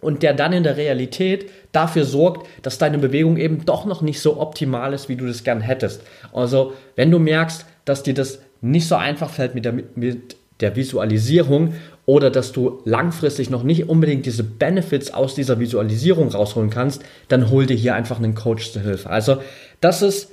und 0.00 0.22
der 0.22 0.34
dann 0.34 0.52
in 0.52 0.62
der 0.62 0.76
Realität 0.76 1.50
dafür 1.72 2.04
sorgt, 2.04 2.46
dass 2.62 2.78
deine 2.78 2.98
Bewegung 2.98 3.36
eben 3.38 3.64
doch 3.64 3.86
noch 3.86 4.02
nicht 4.02 4.20
so 4.20 4.38
optimal 4.38 4.92
ist, 4.92 5.08
wie 5.08 5.16
du 5.16 5.26
das 5.26 5.42
gern 5.42 5.60
hättest. 5.60 6.02
Also, 6.32 6.74
wenn 6.96 7.10
du 7.10 7.18
merkst, 7.18 7.64
dass 7.84 8.02
dir 8.02 8.14
das 8.14 8.40
nicht 8.70 8.88
so 8.88 8.96
einfach 8.96 9.30
fällt 9.30 9.54
mit 9.54 9.64
der, 9.64 9.72
mit 9.94 10.36
der 10.60 10.76
Visualisierung 10.76 11.74
oder 12.06 12.30
dass 12.30 12.52
du 12.52 12.80
langfristig 12.84 13.50
noch 13.50 13.62
nicht 13.62 13.88
unbedingt 13.88 14.26
diese 14.26 14.44
Benefits 14.44 15.12
aus 15.12 15.34
dieser 15.34 15.58
Visualisierung 15.58 16.28
rausholen 16.28 16.70
kannst, 16.70 17.02
dann 17.28 17.50
hol 17.50 17.66
dir 17.66 17.76
hier 17.76 17.94
einfach 17.94 18.18
einen 18.18 18.34
Coach 18.34 18.72
zur 18.72 18.82
Hilfe. 18.82 19.10
Also 19.10 19.38
das 19.80 20.02
ist 20.02 20.30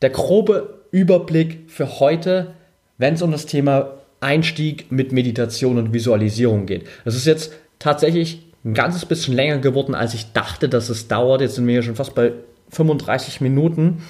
der 0.00 0.10
grobe 0.10 0.78
Überblick 0.90 1.64
für 1.68 2.00
heute, 2.00 2.54
wenn 2.98 3.14
es 3.14 3.22
um 3.22 3.32
das 3.32 3.46
Thema 3.46 3.94
Einstieg 4.20 4.90
mit 4.90 5.12
Meditation 5.12 5.78
und 5.78 5.92
Visualisierung 5.92 6.66
geht. 6.66 6.86
Das 7.04 7.14
ist 7.14 7.26
jetzt 7.26 7.52
tatsächlich 7.78 8.46
ein 8.64 8.74
ganzes 8.74 9.04
bisschen 9.04 9.34
länger 9.34 9.58
geworden, 9.58 9.94
als 9.94 10.14
ich 10.14 10.32
dachte, 10.32 10.68
dass 10.68 10.88
es 10.88 11.08
dauert. 11.08 11.40
Jetzt 11.40 11.54
sind 11.56 11.66
wir 11.66 11.74
ja 11.74 11.82
schon 11.82 11.94
fast 11.94 12.14
bei 12.14 12.32
35 12.70 13.40
Minuten. 13.40 14.02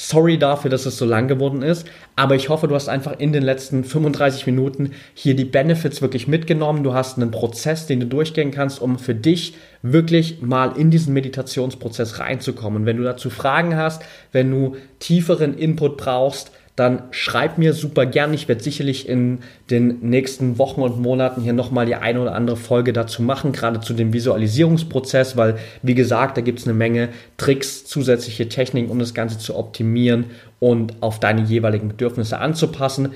Sorry 0.00 0.38
dafür, 0.38 0.70
dass 0.70 0.86
es 0.86 0.96
so 0.96 1.04
lang 1.04 1.26
geworden 1.26 1.60
ist, 1.60 1.84
aber 2.14 2.36
ich 2.36 2.50
hoffe, 2.50 2.68
du 2.68 2.76
hast 2.76 2.88
einfach 2.88 3.18
in 3.18 3.32
den 3.32 3.42
letzten 3.42 3.82
35 3.82 4.46
Minuten 4.46 4.92
hier 5.12 5.34
die 5.34 5.44
Benefits 5.44 6.00
wirklich 6.00 6.28
mitgenommen. 6.28 6.84
Du 6.84 6.94
hast 6.94 7.16
einen 7.16 7.32
Prozess, 7.32 7.88
den 7.88 7.98
du 7.98 8.06
durchgehen 8.06 8.52
kannst, 8.52 8.80
um 8.80 9.00
für 9.00 9.16
dich 9.16 9.54
wirklich 9.82 10.40
mal 10.40 10.76
in 10.76 10.92
diesen 10.92 11.14
Meditationsprozess 11.14 12.20
reinzukommen. 12.20 12.86
wenn 12.86 12.98
du 12.98 13.02
dazu 13.02 13.28
Fragen 13.28 13.74
hast, 13.74 14.04
wenn 14.30 14.52
du 14.52 14.76
tieferen 15.00 15.58
Input 15.58 15.96
brauchst, 15.96 16.52
dann 16.78 17.02
schreib 17.10 17.58
mir 17.58 17.72
super 17.72 18.06
gern. 18.06 18.32
Ich 18.32 18.46
werde 18.46 18.62
sicherlich 18.62 19.08
in 19.08 19.38
den 19.70 19.98
nächsten 20.00 20.58
Wochen 20.58 20.82
und 20.82 21.00
Monaten 21.00 21.42
hier 21.42 21.52
nochmal 21.52 21.86
die 21.86 21.96
eine 21.96 22.20
oder 22.20 22.34
andere 22.34 22.56
Folge 22.56 22.92
dazu 22.92 23.22
machen, 23.22 23.52
gerade 23.52 23.80
zu 23.80 23.94
dem 23.94 24.12
Visualisierungsprozess, 24.12 25.36
weil, 25.36 25.58
wie 25.82 25.94
gesagt, 25.94 26.36
da 26.36 26.40
gibt 26.40 26.60
es 26.60 26.66
eine 26.66 26.74
Menge 26.74 27.08
Tricks, 27.36 27.84
zusätzliche 27.84 28.48
Techniken, 28.48 28.90
um 28.90 28.98
das 28.98 29.14
Ganze 29.14 29.38
zu 29.38 29.56
optimieren 29.56 30.26
und 30.60 30.94
auf 31.00 31.18
deine 31.18 31.42
jeweiligen 31.42 31.88
Bedürfnisse 31.88 32.38
anzupassen. 32.38 33.10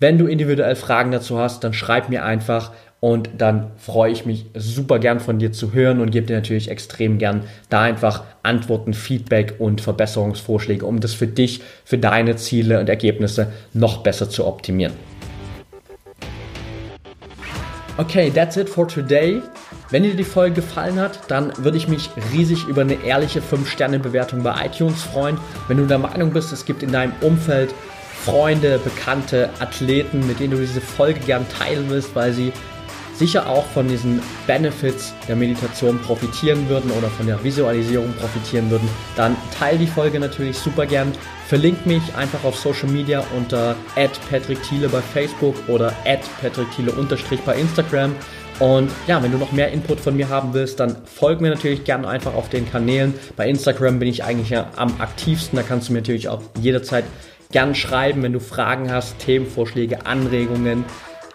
Wenn 0.00 0.16
du 0.16 0.28
individuell 0.28 0.76
Fragen 0.76 1.10
dazu 1.10 1.38
hast, 1.38 1.64
dann 1.64 1.72
schreib 1.72 2.08
mir 2.08 2.24
einfach 2.24 2.70
und 3.00 3.30
dann 3.36 3.72
freue 3.78 4.12
ich 4.12 4.24
mich 4.26 4.46
super 4.54 5.00
gern 5.00 5.18
von 5.18 5.40
dir 5.40 5.50
zu 5.50 5.72
hören 5.72 6.00
und 6.00 6.12
gebe 6.12 6.24
dir 6.24 6.36
natürlich 6.36 6.70
extrem 6.70 7.18
gern 7.18 7.42
da 7.68 7.82
einfach 7.82 8.22
Antworten, 8.44 8.94
Feedback 8.94 9.56
und 9.58 9.80
Verbesserungsvorschläge, 9.80 10.86
um 10.86 11.00
das 11.00 11.14
für 11.14 11.26
dich, 11.26 11.62
für 11.84 11.98
deine 11.98 12.36
Ziele 12.36 12.78
und 12.78 12.88
Ergebnisse 12.88 13.52
noch 13.72 14.04
besser 14.04 14.30
zu 14.30 14.46
optimieren. 14.46 14.92
Okay, 17.96 18.30
that's 18.30 18.56
it 18.56 18.68
for 18.68 18.86
today. 18.86 19.42
Wenn 19.90 20.04
dir 20.04 20.14
die 20.14 20.22
Folge 20.22 20.56
gefallen 20.56 21.00
hat, 21.00 21.28
dann 21.28 21.52
würde 21.58 21.76
ich 21.76 21.88
mich 21.88 22.10
riesig 22.32 22.68
über 22.68 22.82
eine 22.82 23.02
ehrliche 23.02 23.40
5-Sterne-Bewertung 23.40 24.44
bei 24.44 24.66
iTunes 24.66 25.02
freuen. 25.02 25.38
Wenn 25.66 25.78
du 25.78 25.86
der 25.86 25.98
Meinung 25.98 26.30
bist, 26.30 26.52
es 26.52 26.64
gibt 26.64 26.84
in 26.84 26.92
deinem 26.92 27.12
Umfeld 27.20 27.74
Freunde, 28.28 28.78
Bekannte, 28.78 29.48
Athleten, 29.58 30.26
mit 30.26 30.38
denen 30.38 30.50
du 30.50 30.58
diese 30.58 30.80
Folge 30.80 31.20
gern 31.20 31.46
teilen 31.48 31.86
willst, 31.88 32.14
weil 32.14 32.32
sie 32.32 32.52
sicher 33.14 33.48
auch 33.48 33.64
von 33.66 33.88
diesen 33.88 34.20
Benefits 34.46 35.12
der 35.26 35.34
Meditation 35.34 35.98
profitieren 36.00 36.68
würden 36.68 36.90
oder 36.92 37.08
von 37.08 37.26
der 37.26 37.42
Visualisierung 37.42 38.12
profitieren 38.12 38.70
würden, 38.70 38.88
dann 39.16 39.36
teile 39.58 39.78
die 39.78 39.86
Folge 39.86 40.20
natürlich 40.20 40.56
super 40.58 40.86
gern. 40.86 41.12
Verlink 41.48 41.84
mich 41.86 42.02
einfach 42.16 42.44
auf 42.44 42.56
Social 42.56 42.88
Media 42.88 43.24
unter 43.36 43.74
@patrickthiele 44.30 44.88
bei 44.88 45.00
Facebook 45.00 45.56
oder 45.66 45.92
@patrickthiele 46.40 46.92
bei 47.44 47.56
Instagram. 47.56 48.14
Und 48.60 48.90
ja, 49.06 49.22
wenn 49.22 49.32
du 49.32 49.38
noch 49.38 49.52
mehr 49.52 49.72
Input 49.72 50.00
von 50.00 50.16
mir 50.16 50.28
haben 50.28 50.52
willst, 50.52 50.80
dann 50.80 50.96
folg 51.04 51.40
mir 51.40 51.50
natürlich 51.50 51.84
gerne 51.84 52.08
einfach 52.08 52.34
auf 52.34 52.48
den 52.48 52.70
Kanälen. 52.70 53.14
Bei 53.36 53.48
Instagram 53.48 53.98
bin 53.98 54.08
ich 54.08 54.24
eigentlich 54.24 54.50
ja 54.50 54.70
am 54.76 55.00
aktivsten. 55.00 55.56
Da 55.56 55.62
kannst 55.62 55.88
du 55.88 55.92
mir 55.92 56.00
natürlich 56.00 56.28
auch 56.28 56.42
jederzeit 56.60 57.04
gern 57.50 57.74
schreiben, 57.74 58.22
wenn 58.22 58.32
du 58.32 58.40
Fragen 58.40 58.92
hast, 58.92 59.18
Themenvorschläge, 59.18 60.06
Anregungen 60.06 60.84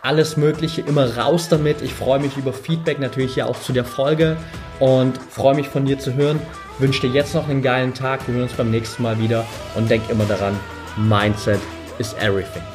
alles 0.03 0.35
Mögliche 0.35 0.81
immer 0.81 1.17
raus 1.17 1.47
damit. 1.49 1.81
Ich 1.81 1.93
freue 1.93 2.19
mich 2.19 2.35
über 2.37 2.53
Feedback 2.53 2.99
natürlich 2.99 3.35
hier 3.35 3.47
auch 3.47 3.59
zu 3.59 3.71
der 3.71 3.85
Folge 3.85 4.35
und 4.79 5.17
freue 5.17 5.55
mich 5.55 5.69
von 5.69 5.85
dir 5.85 5.97
zu 5.97 6.13
hören. 6.13 6.39
Wünsche 6.77 7.07
dir 7.07 7.13
jetzt 7.13 7.33
noch 7.33 7.47
einen 7.47 7.61
geilen 7.61 7.93
Tag. 7.93 8.27
Wir 8.27 8.35
hören 8.35 8.43
uns 8.43 8.53
beim 8.53 8.69
nächsten 8.69 9.01
Mal 9.01 9.17
wieder 9.19 9.45
und 9.75 9.89
denk 9.89 10.09
immer 10.09 10.25
daran, 10.25 10.59
Mindset 10.97 11.61
is 11.99 12.13
everything. 12.15 12.72